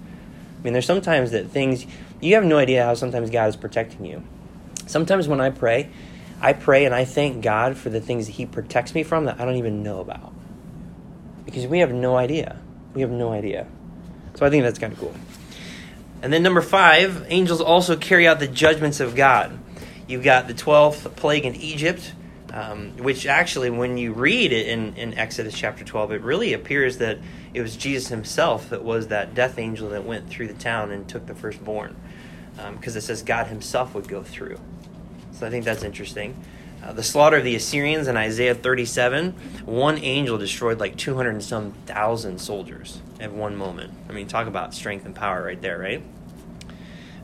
[0.59, 1.85] I mean, there's sometimes that things,
[2.23, 4.23] you have no idea how sometimes God is protecting you.
[4.87, 5.91] Sometimes when I pray,
[6.43, 9.41] I pray and I thank God for the things that He protects me from that
[9.41, 10.33] I don't even know about.
[11.45, 12.59] Because we have no idea.
[12.95, 13.69] We have no idea.
[14.35, 15.15] So I think that's kind of cool.
[16.21, 19.57] And then number five, angels also carry out the judgments of God.
[20.09, 22.13] You've got the 12th plague in Egypt,
[22.53, 26.99] um, which actually, when you read it in, in Exodus chapter 12, it really appears
[26.99, 27.19] that
[27.55, 31.09] it was Jesus himself that was that death angel that went through the town and
[31.09, 31.97] took the firstborn.
[32.57, 34.59] Because um, it says God himself would go through.
[35.43, 36.37] So I think that's interesting.
[36.85, 39.33] Uh, the slaughter of the Assyrians in Isaiah 37,
[39.65, 43.93] one angel destroyed like 200 and some thousand soldiers at one moment.
[44.09, 46.01] I mean, talk about strength and power right there, right?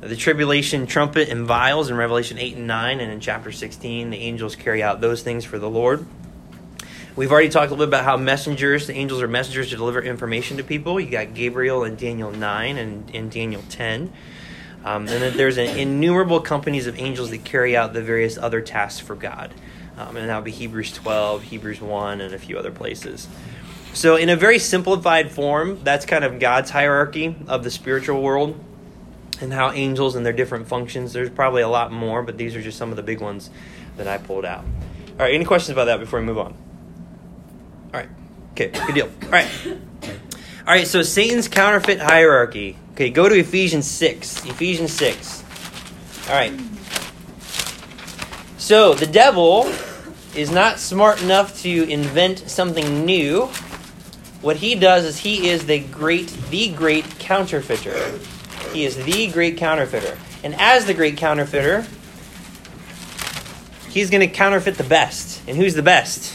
[0.01, 4.17] The tribulation trumpet and vials in Revelation 8 and 9, and in chapter 16, the
[4.17, 6.05] angels carry out those things for the Lord.
[7.15, 10.03] We've already talked a little bit about how messengers, the angels are messengers to deliver
[10.03, 10.99] information to people.
[10.99, 14.13] You got Gabriel in Daniel 9 and in Daniel 10.
[14.89, 18.63] Um, and then there's an innumerable companies of angels that carry out the various other
[18.63, 19.53] tasks for God.
[19.99, 23.29] Um, and that would be Hebrews 12, Hebrews 1, and a few other places.
[23.93, 28.59] So, in a very simplified form, that's kind of God's hierarchy of the spiritual world
[29.43, 31.13] and how angels and their different functions.
[31.13, 33.51] There's probably a lot more, but these are just some of the big ones
[33.99, 34.65] that I pulled out.
[34.65, 36.55] All right, any questions about that before we move on?
[37.93, 38.09] All right,
[38.53, 39.11] okay, good deal.
[39.25, 39.49] All right.
[40.67, 42.79] All right, so Satan's counterfeit hierarchy.
[42.99, 44.45] Okay, go to Ephesians 6.
[44.47, 45.45] Ephesians 6.
[46.29, 46.53] All right.
[48.57, 49.73] So the devil
[50.35, 53.47] is not smart enough to invent something new.
[54.43, 58.19] What he does is he is the great the great counterfeiter.
[58.73, 60.19] He is the great counterfeiter.
[60.43, 61.87] And as the great counterfeiter,
[63.91, 65.41] he's going to counterfeit the best.
[65.47, 66.35] And who's the best?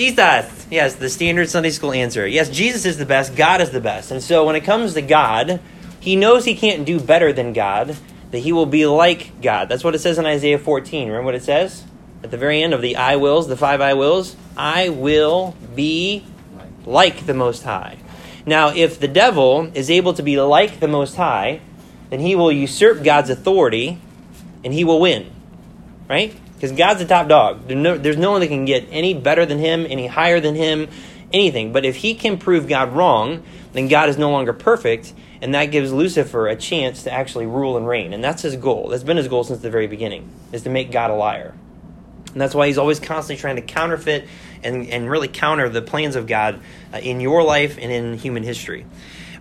[0.00, 0.66] Jesus.
[0.70, 2.26] Yes, the standard Sunday school answer.
[2.26, 4.10] Yes, Jesus is the best, God is the best.
[4.10, 5.60] And so when it comes to God,
[6.00, 7.98] he knows he can't do better than God,
[8.30, 9.68] that he will be like God.
[9.68, 11.08] That's what it says in Isaiah 14.
[11.08, 11.84] Remember what it says?
[12.24, 14.36] At the very end of the I wills, the five I wills?
[14.56, 16.24] I will be
[16.86, 17.98] like the Most High.
[18.46, 21.60] Now, if the devil is able to be like the Most High,
[22.08, 24.00] then he will usurp God's authority
[24.64, 25.30] and he will win.
[26.08, 26.34] Right?
[26.60, 27.68] Because God's the top dog.
[27.68, 30.88] There's no, one that can get any better than him, any higher than him,
[31.32, 31.72] anything.
[31.72, 33.42] But if he can prove God wrong,
[33.72, 37.78] then God is no longer perfect, and that gives Lucifer a chance to actually rule
[37.78, 38.12] and reign.
[38.12, 38.88] And that's his goal.
[38.88, 41.54] That's been his goal since the very beginning, is to make God a liar.
[42.32, 44.28] And that's why he's always constantly trying to counterfeit
[44.62, 46.60] and, and really counter the plans of God
[46.92, 48.84] uh, in your life and in human history.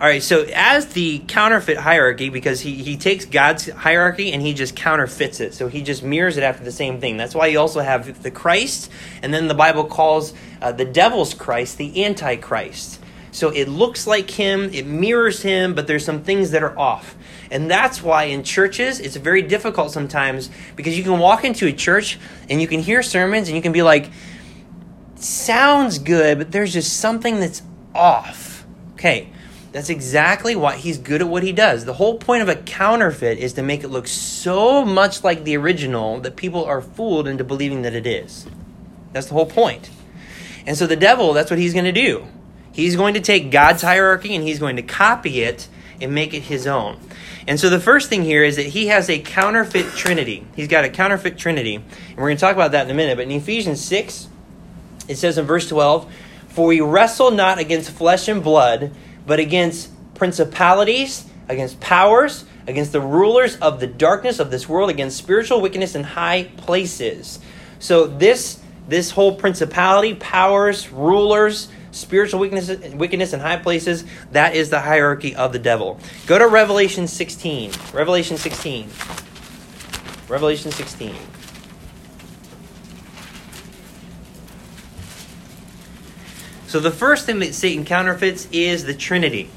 [0.01, 4.53] All right, so as the counterfeit hierarchy, because he, he takes God's hierarchy and he
[4.53, 5.53] just counterfeits it.
[5.53, 7.17] So he just mirrors it after the same thing.
[7.17, 8.89] That's why you also have the Christ,
[9.21, 13.01] and then the Bible calls uh, the devil's Christ the Antichrist.
[13.31, 17.17] So it looks like him, it mirrors him, but there's some things that are off.
[17.51, 21.73] And that's why in churches it's very difficult sometimes because you can walk into a
[21.73, 22.17] church
[22.49, 24.09] and you can hear sermons and you can be like,
[25.15, 27.61] sounds good, but there's just something that's
[27.93, 28.65] off.
[28.93, 29.29] Okay,
[29.71, 31.85] that's exactly why he's good at what he does.
[31.85, 35.57] The whole point of a counterfeit is to make it look so much like the
[35.57, 38.47] original that people are fooled into believing that it is.
[39.13, 39.89] That's the whole point.
[40.65, 42.25] And so the devil, that's what he's going to do.
[42.71, 45.67] He's going to take God's hierarchy and he's going to copy it
[46.01, 46.99] and make it his own.
[47.47, 50.45] And so the first thing here is that he has a counterfeit trinity.
[50.55, 51.75] He's got a counterfeit trinity.
[51.75, 53.17] And we're going to talk about that in a minute.
[53.17, 54.29] But in Ephesians 6,
[55.07, 56.11] it says in verse 12,
[56.49, 58.91] For we wrestle not against flesh and blood,
[59.29, 65.17] but against principalities, against powers, against the rulers of the darkness of this world, against
[65.17, 67.37] spiritual wickedness in high places.
[67.77, 74.71] So this this whole principality, powers, rulers, spiritual wickedness, wickedness in high places, that is
[74.71, 75.99] the hierarchy of the devil.
[76.25, 77.71] Go to Revelation 16.
[77.93, 78.89] Revelation 16.
[80.27, 81.15] Revelation 16.
[86.69, 89.49] So the first thing that Satan counterfeits is the Trinity.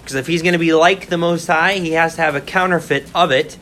[0.00, 2.40] Because if he's going to be like the Most High, he has to have a
[2.40, 3.58] counterfeit of it.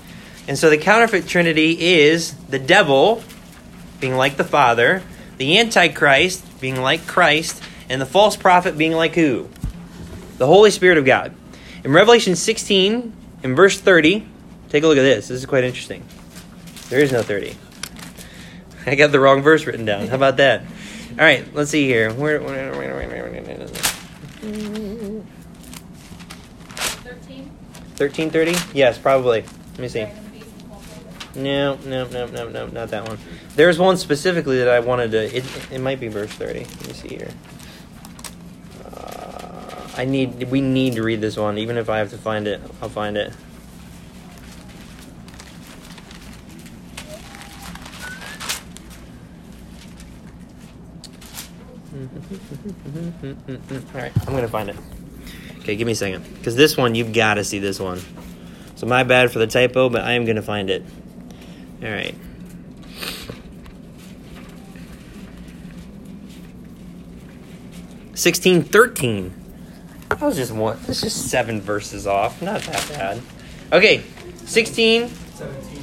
[0.46, 3.24] And so the counterfeit Trinity is the devil
[3.98, 5.02] being like the Father,
[5.36, 9.48] the Antichrist being like Christ, and the false prophet being like who?
[10.38, 11.34] The Holy Spirit of God.
[11.82, 13.12] In Revelation 16,
[13.42, 14.28] in verse 30,
[14.68, 15.26] take a look at this.
[15.26, 16.04] This is quite interesting.
[16.88, 17.56] There is no 30.
[18.86, 20.06] I got the wrong verse written down.
[20.06, 20.62] How about that?
[21.12, 22.11] All right, let's see here.
[22.11, 23.68] Where, where, where, where, where, where, where,
[27.05, 27.44] 13?
[27.98, 28.57] 1330?
[28.72, 29.42] Yes, probably.
[29.42, 30.01] Let me see.
[30.01, 30.44] Sorry, the base
[31.35, 31.44] and.
[31.44, 33.18] No, no, no, no, no, not that one.
[33.57, 35.37] There's one specifically that I wanted to.
[35.37, 36.61] It, it might be verse 30.
[36.61, 37.31] Let me see here.
[38.87, 40.51] Uh, I need.
[40.51, 42.62] We need to read this one, even if I have to find it.
[42.81, 43.35] I'll find it.
[52.92, 53.96] Mm-hmm, mm-hmm, mm-hmm.
[53.96, 54.76] All right, I'm gonna find it.
[55.61, 58.00] Okay, give me a second, because this one you've got to see this one.
[58.76, 60.85] So my bad for the typo, but I am gonna find it.
[61.83, 62.14] All right.
[68.14, 69.33] Sixteen thirteen.
[70.09, 70.78] That was just one.
[70.87, 72.42] That's just seven verses off.
[72.42, 73.22] Not that bad.
[73.72, 74.02] Okay,
[74.44, 75.83] sixteen 17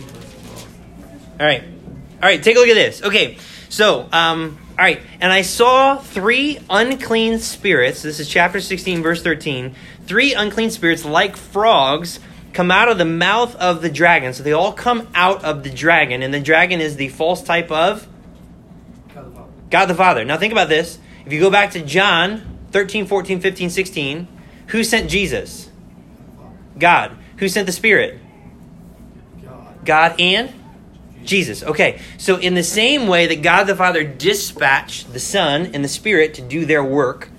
[1.39, 1.63] all right.
[1.63, 3.02] All right, take a look at this.
[3.02, 3.38] Okay,
[3.69, 8.02] so, um, all right, and I saw three unclean spirits.
[8.02, 9.76] This is chapter 16, verse 13.
[10.06, 12.22] Three unclean spirits like frogs
[12.54, 14.34] come out of the mouth of the dragon.
[14.34, 17.70] So they all come out of the dragon, and the dragon is the false type
[17.70, 18.08] of
[19.13, 19.52] God the Father.
[19.70, 20.24] God the Father.
[20.24, 20.98] Now think about this.
[21.26, 24.28] If you go back to John 13, 14, 15, 16,
[24.68, 25.70] who sent Jesus?
[26.78, 27.18] God.
[27.39, 28.18] Who sent the Spirit?
[29.44, 29.86] God.
[29.86, 30.54] God and
[31.23, 31.63] Jesus.
[31.63, 35.89] Okay, so in the same way that God the Father dispatched the Son and the
[35.89, 37.29] Spirit to do their work,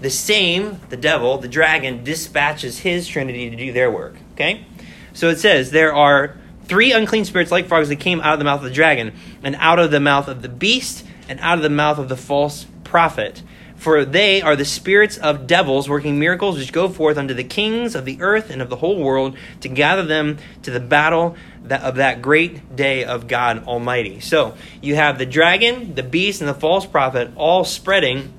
[0.00, 4.16] the same, the devil, the dragon, dispatches his Trinity to do their work.
[4.34, 4.66] Okay?
[5.14, 8.44] So it says there are three unclean spirits like frogs that came out of the
[8.44, 11.62] mouth of the dragon, and out of the mouth of the beast, and out of
[11.62, 13.42] the mouth of the false prophet.
[13.76, 17.94] For they are the spirits of devils working miracles which go forth unto the kings
[17.94, 21.82] of the earth and of the whole world to gather them to the battle that,
[21.82, 24.20] of that great day of God Almighty.
[24.20, 28.32] So you have the dragon, the beast, and the false prophet all spreading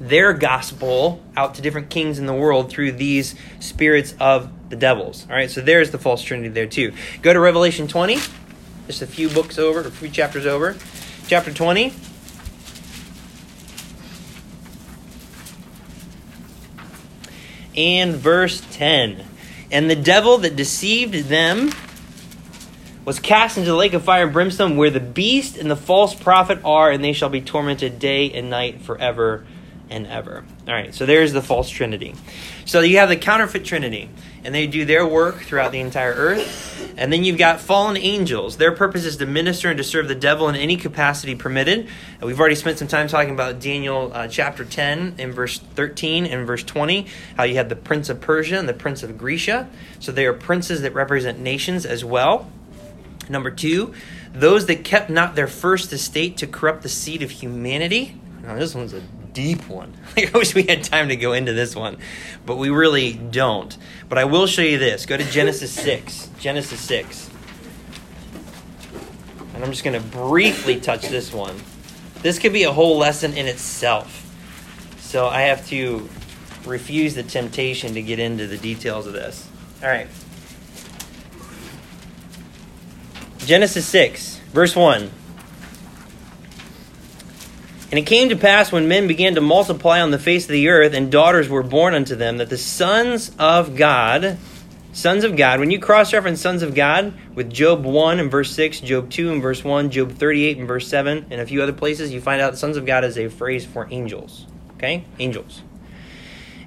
[0.00, 5.26] their gospel out to different kings in the world through these spirits of the devils.
[5.28, 6.92] All right, so there's the false trinity there too.
[7.20, 8.18] Go to Revelation 20,
[8.86, 10.76] just a few books over, a few chapters over.
[11.28, 11.94] Chapter 20.
[17.74, 19.24] And verse 10.
[19.70, 21.70] And the devil that deceived them
[23.04, 26.14] was cast into the lake of fire and brimstone, where the beast and the false
[26.14, 29.44] prophet are, and they shall be tormented day and night forever
[29.90, 30.44] and ever.
[30.66, 32.14] All right, so there's the false trinity.
[32.64, 34.08] So you have the counterfeit trinity,
[34.44, 36.94] and they do their work throughout the entire earth.
[36.96, 38.56] And then you've got fallen angels.
[38.56, 41.88] Their purpose is to minister and to serve the devil in any capacity permitted.
[42.20, 46.26] And we've already spent some time talking about Daniel uh, chapter 10 in verse 13
[46.26, 49.68] and verse 20, how you have the prince of Persia and the prince of Grecia.
[50.00, 52.50] So they are princes that represent nations as well.
[53.32, 53.94] Number two,
[54.34, 58.20] those that kept not their first estate to corrupt the seed of humanity.
[58.42, 59.00] Now, this one's a
[59.32, 59.94] deep one.
[60.18, 61.96] I wish we had time to go into this one,
[62.44, 63.74] but we really don't.
[64.10, 65.06] But I will show you this.
[65.06, 66.28] Go to Genesis 6.
[66.38, 67.30] Genesis 6.
[69.54, 71.56] And I'm just going to briefly touch this one.
[72.20, 74.18] This could be a whole lesson in itself.
[74.98, 76.06] So I have to
[76.66, 79.48] refuse the temptation to get into the details of this.
[79.82, 80.08] All right.
[83.44, 85.10] Genesis 6, verse 1.
[87.90, 90.68] And it came to pass when men began to multiply on the face of the
[90.68, 94.38] earth, and daughters were born unto them, that the sons of God,
[94.92, 98.54] sons of God, when you cross reference sons of God with Job 1 and verse
[98.54, 101.72] 6, Job 2 and verse 1, Job 38 and verse 7, and a few other
[101.72, 104.46] places, you find out sons of God is a phrase for angels.
[104.76, 105.04] Okay?
[105.18, 105.62] Angels.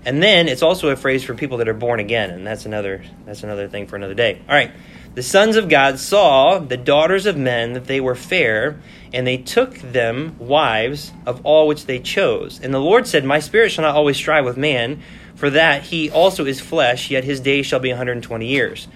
[0.06, 3.04] And then it's also a phrase for people that are born again, and that's another
[3.26, 4.40] that's another thing for another day.
[4.48, 4.72] All right.
[5.16, 8.82] The sons of God saw the daughters of men that they were fair,
[9.14, 12.60] and they took them wives of all which they chose.
[12.62, 15.02] And the Lord said, My spirit shall not always strive with man,
[15.34, 18.90] for that he also is flesh, yet his days shall be 120 years.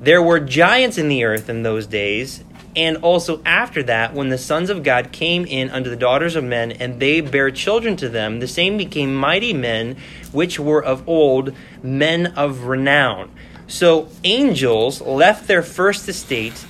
[0.00, 2.42] There were giants in the earth in those days,
[2.74, 6.44] and also after that, when the sons of God came in unto the daughters of
[6.44, 9.98] men, and they bare children to them, the same became mighty men,
[10.32, 11.52] which were of old,
[11.82, 13.30] men of renown.
[13.70, 16.66] So angels left their first estate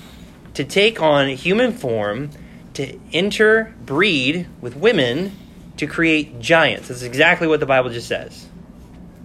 [0.53, 2.29] to take on human form,
[2.75, 5.35] to interbreed with women,
[5.79, 6.89] to create giants.
[6.89, 8.47] That's exactly what the Bible just says.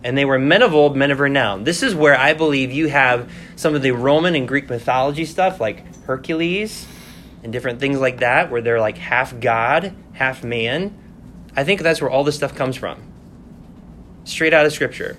[0.05, 1.65] And they were men of old, men of renown.
[1.65, 5.59] This is where I believe you have some of the Roman and Greek mythology stuff,
[5.59, 6.87] like Hercules
[7.43, 10.97] and different things like that, where they're like half God, half man.
[11.57, 13.03] I think that's where all this stuff comes from.
[14.23, 15.17] Straight out of Scripture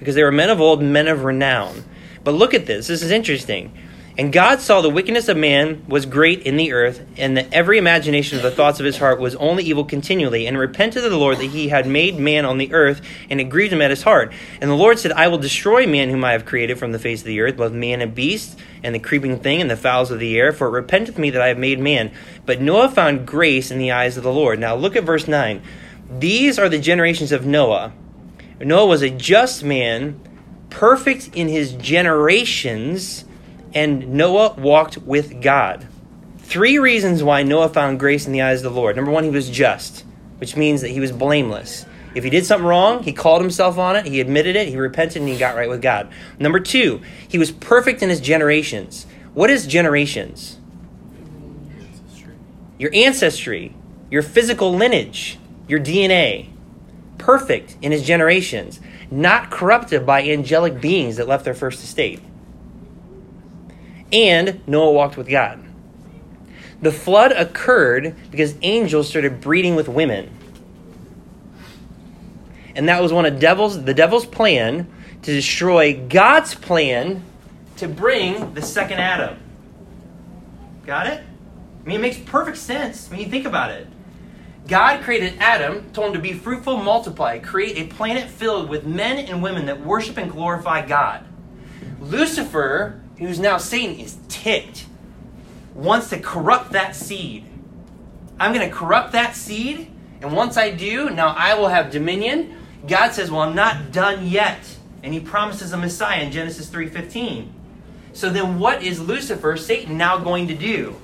[0.00, 1.84] because they were men of old, men of renown.
[2.24, 2.88] But look at this.
[2.88, 3.72] This is interesting.
[4.18, 7.78] And God saw the wickedness of man was great in the earth, and that every
[7.78, 11.16] imagination of the thoughts of his heart was only evil continually, and repented of the
[11.16, 14.02] Lord that he had made man on the earth, and it grieved him at his
[14.02, 14.32] heart.
[14.60, 17.20] And the Lord said, I will destroy man whom I have created from the face
[17.20, 20.18] of the earth, both man and beast, and the creeping thing, and the fowls of
[20.18, 22.10] the air, for it repenteth me that I have made man.
[22.44, 24.58] But Noah found grace in the eyes of the Lord.
[24.58, 25.62] Now look at verse 9.
[26.18, 27.92] These are the generations of Noah.
[28.60, 30.20] Noah was a just man,
[30.68, 33.24] perfect in his generations,
[33.72, 35.86] and Noah walked with God.
[36.38, 38.96] Three reasons why Noah found grace in the eyes of the Lord.
[38.96, 40.04] Number one, he was just,
[40.38, 41.86] which means that he was blameless.
[42.14, 45.22] If he did something wrong, he called himself on it, he admitted it, he repented,
[45.22, 46.12] and he got right with God.
[46.38, 49.06] Number two, he was perfect in his generations.
[49.32, 50.58] What is generations?
[52.78, 53.76] Your ancestry,
[54.10, 55.38] your physical lineage,
[55.68, 56.48] your DNA
[57.20, 62.20] perfect in his generations, not corrupted by angelic beings that left their first estate.
[64.12, 65.64] And Noah walked with God.
[66.82, 70.30] The flood occurred because angels started breeding with women.
[72.74, 74.90] And that was one of devil's the devil's plan
[75.22, 77.22] to destroy God's plan
[77.76, 79.38] to bring the second Adam.
[80.86, 81.22] Got it?
[81.22, 83.86] I mean, it makes perfect sense when you think about it.
[84.66, 89.18] God created Adam, told him to be fruitful, multiply, create a planet filled with men
[89.18, 91.24] and women that worship and glorify God.
[92.00, 94.86] Lucifer, who's now Satan, is ticked,
[95.74, 97.46] wants to corrupt that seed.
[98.38, 99.90] I'm going to corrupt that seed,
[100.22, 102.56] and once I do, now I will have dominion.
[102.86, 107.52] God says, "Well, I'm not done yet." And he promises a Messiah in Genesis 3:15.
[108.12, 110.96] So then what is Lucifer, Satan now going to do?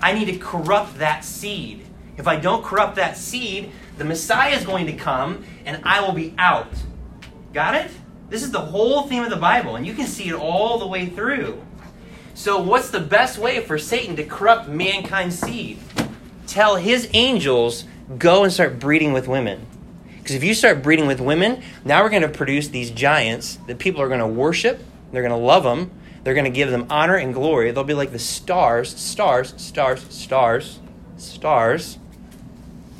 [0.00, 1.84] I need to corrupt that seed.
[2.18, 6.12] If I don't corrupt that seed, the Messiah is going to come and I will
[6.12, 6.72] be out.
[7.54, 7.90] Got it?
[8.28, 10.86] This is the whole theme of the Bible, and you can see it all the
[10.86, 11.62] way through.
[12.34, 15.78] So, what's the best way for Satan to corrupt mankind's seed?
[16.46, 17.84] Tell his angels,
[18.18, 19.66] go and start breeding with women.
[20.18, 23.78] Because if you start breeding with women, now we're going to produce these giants that
[23.78, 25.90] people are going to worship, they're going to love them,
[26.22, 27.70] they're going to give them honor and glory.
[27.70, 30.80] They'll be like the stars, stars, stars, stars,
[31.16, 31.98] stars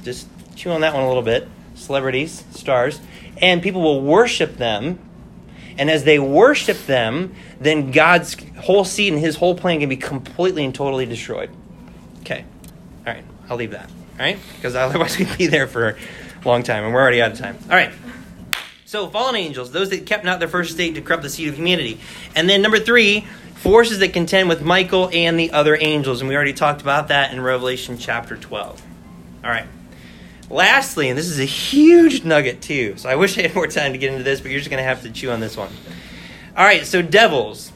[0.08, 1.48] just chew on that one a little bit.
[1.74, 3.00] Celebrities, stars.
[3.40, 4.98] And people will worship them.
[5.76, 9.96] And as they worship them, then God's whole seed and his whole plan can be
[9.96, 11.50] completely and totally destroyed.
[12.20, 12.44] Okay.
[13.06, 13.24] All right.
[13.48, 13.88] I'll leave that.
[13.88, 14.38] All right?
[14.56, 17.56] Because otherwise we'd be there for a long time, and we're already out of time.
[17.64, 17.92] All right.
[18.86, 21.56] So, fallen angels, those that kept not their first estate to corrupt the seed of
[21.56, 22.00] humanity.
[22.34, 26.20] And then number three, forces that contend with Michael and the other angels.
[26.20, 28.82] And we already talked about that in Revelation chapter 12.
[29.44, 29.66] All right.
[30.50, 33.92] Lastly, and this is a huge nugget too, so I wish I had more time
[33.92, 35.70] to get into this, but you're just going to have to chew on this one.
[36.56, 37.70] All right, so devils.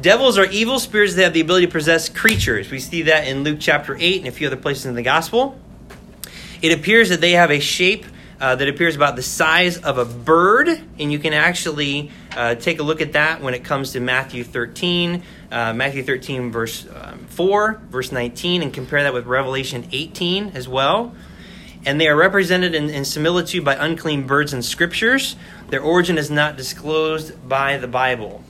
[0.00, 2.70] Devils are evil spirits that have the ability to possess creatures.
[2.70, 5.58] We see that in Luke chapter 8 and a few other places in the gospel.
[6.62, 8.04] It appears that they have a shape
[8.38, 10.68] uh, that appears about the size of a bird,
[10.98, 14.44] and you can actually uh, take a look at that when it comes to Matthew
[14.44, 20.52] 13, uh, Matthew 13, verse um, 4, verse 19, and compare that with Revelation 18
[20.54, 21.14] as well.
[21.86, 25.36] And they are represented in, in similitude by unclean birds in scriptures.
[25.68, 28.44] Their origin is not disclosed by the Bible.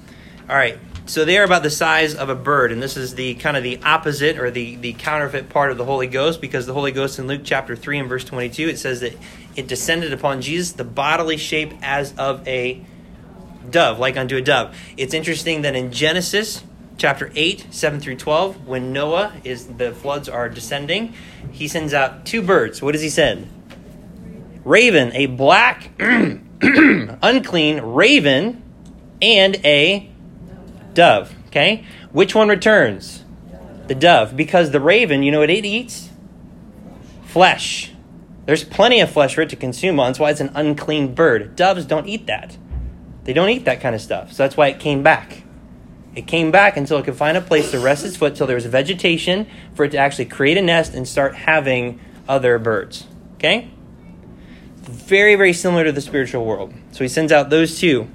[0.48, 3.34] All right, so they are about the size of a bird, and this is the
[3.34, 6.72] kind of the opposite or the, the counterfeit part of the Holy Ghost, because the
[6.72, 9.16] Holy Ghost in Luke chapter 3 and verse 22, it says that
[9.56, 12.84] it descended upon Jesus, the bodily shape as of a
[13.68, 14.76] dove, like unto a dove.
[14.96, 16.62] It's interesting that in Genesis
[17.00, 21.14] chapter 8, 7 through 12, when Noah is the floods are descending,
[21.50, 22.82] he sends out two birds.
[22.82, 23.48] What does he send?
[24.64, 28.62] Raven, a black, unclean raven,
[29.22, 30.10] and a
[30.92, 31.34] dove.
[31.46, 31.86] Okay?
[32.12, 33.24] Which one returns?
[33.86, 34.36] The dove.
[34.36, 36.10] Because the raven, you know what it eats?
[37.24, 37.92] Flesh.
[38.44, 40.10] There's plenty of flesh for it to consume on.
[40.10, 41.56] That's why it's an unclean bird.
[41.56, 42.58] Doves don't eat that.
[43.24, 44.32] They don't eat that kind of stuff.
[44.32, 45.44] So that's why it came back.
[46.14, 48.56] It came back until it could find a place to rest its foot, till there
[48.56, 53.06] was vegetation for it to actually create a nest and start having other birds.
[53.34, 53.70] Okay?
[54.76, 56.74] Very, very similar to the spiritual world.
[56.92, 58.08] So he sends out those two.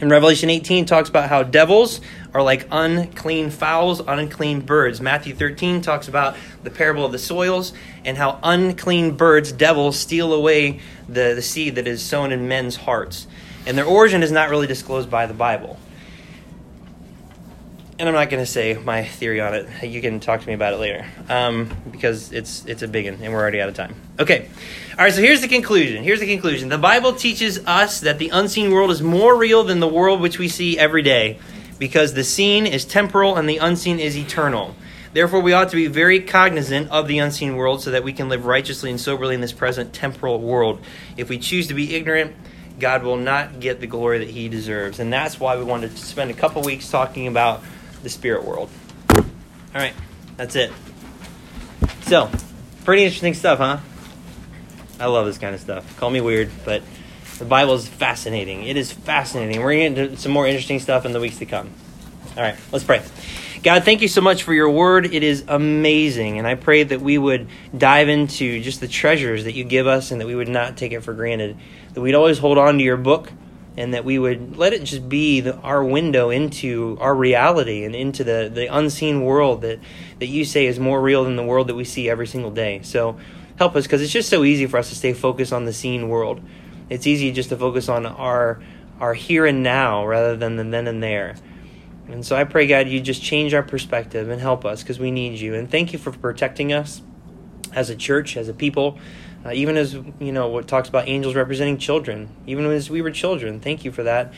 [0.00, 2.00] In Revelation 18 talks about how devils
[2.32, 5.00] are like unclean fowls, unclean birds.
[5.00, 7.72] Matthew 13 talks about the parable of the soils
[8.04, 12.76] and how unclean birds, devils, steal away the, the seed that is sown in men's
[12.76, 13.26] hearts.
[13.66, 15.78] And their origin is not really disclosed by the Bible
[17.98, 19.68] and I'm not going to say my theory on it.
[19.82, 23.20] You can talk to me about it later um, because it's it's a big one,
[23.22, 23.94] and we're already out of time.
[24.20, 24.48] Okay,
[24.92, 25.12] all right.
[25.12, 26.04] So here's the conclusion.
[26.04, 26.68] Here's the conclusion.
[26.68, 30.38] The Bible teaches us that the unseen world is more real than the world which
[30.38, 31.38] we see every day,
[31.78, 34.76] because the seen is temporal and the unseen is eternal.
[35.12, 38.28] Therefore, we ought to be very cognizant of the unseen world so that we can
[38.28, 40.80] live righteously and soberly in this present temporal world.
[41.16, 42.36] If we choose to be ignorant,
[42.78, 45.96] God will not get the glory that He deserves, and that's why we wanted to
[45.96, 47.64] spend a couple weeks talking about
[48.02, 48.70] the spirit world.
[49.10, 49.24] All
[49.74, 49.94] right,
[50.36, 50.72] that's it.
[52.02, 52.30] So,
[52.84, 53.78] pretty interesting stuff, huh?
[55.00, 55.96] I love this kind of stuff.
[55.98, 56.82] Call me weird, but
[57.38, 58.64] the Bible is fascinating.
[58.64, 59.62] It is fascinating.
[59.62, 61.70] We're going to get into some more interesting stuff in the weeks to come.
[62.36, 63.02] All right, let's pray.
[63.62, 65.06] God, thank you so much for your word.
[65.12, 66.38] It is amazing.
[66.38, 70.10] And I pray that we would dive into just the treasures that you give us
[70.10, 71.56] and that we would not take it for granted.
[71.94, 73.32] That we'd always hold on to your book
[73.78, 77.94] and that we would let it just be the, our window into our reality and
[77.94, 79.78] into the, the unseen world that,
[80.18, 82.80] that you say is more real than the world that we see every single day.
[82.82, 83.16] So
[83.56, 86.08] help us because it's just so easy for us to stay focused on the seen
[86.08, 86.40] world.
[86.90, 88.60] It's easy just to focus on our
[88.98, 91.36] our here and now rather than the then and there.
[92.08, 95.12] And so I pray, God, you just change our perspective and help us because we
[95.12, 95.54] need you.
[95.54, 97.00] And thank you for protecting us
[97.72, 98.98] as a church, as a people.
[99.48, 103.10] Uh, even as you know, what talks about angels representing children, even as we were
[103.10, 103.60] children.
[103.60, 104.34] Thank you for that.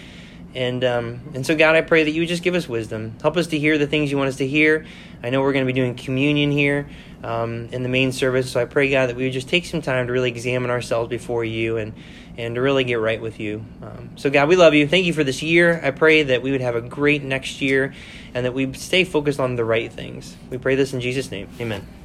[0.55, 3.37] And um, and so God, I pray that you would just give us wisdom, help
[3.37, 4.87] us to hear the things you want us to hear.
[5.23, 6.89] I know we're going to be doing communion here
[7.23, 9.83] um, in the main service, so I pray God that we would just take some
[9.83, 11.93] time to really examine ourselves before you and
[12.37, 13.65] and to really get right with you.
[13.83, 14.87] Um, so God, we love you.
[14.87, 15.81] Thank you for this year.
[15.83, 17.95] I pray that we would have a great next year
[18.33, 20.37] and that we stay focused on the right things.
[20.51, 21.49] We pray this in Jesus' name.
[21.61, 21.99] Amen.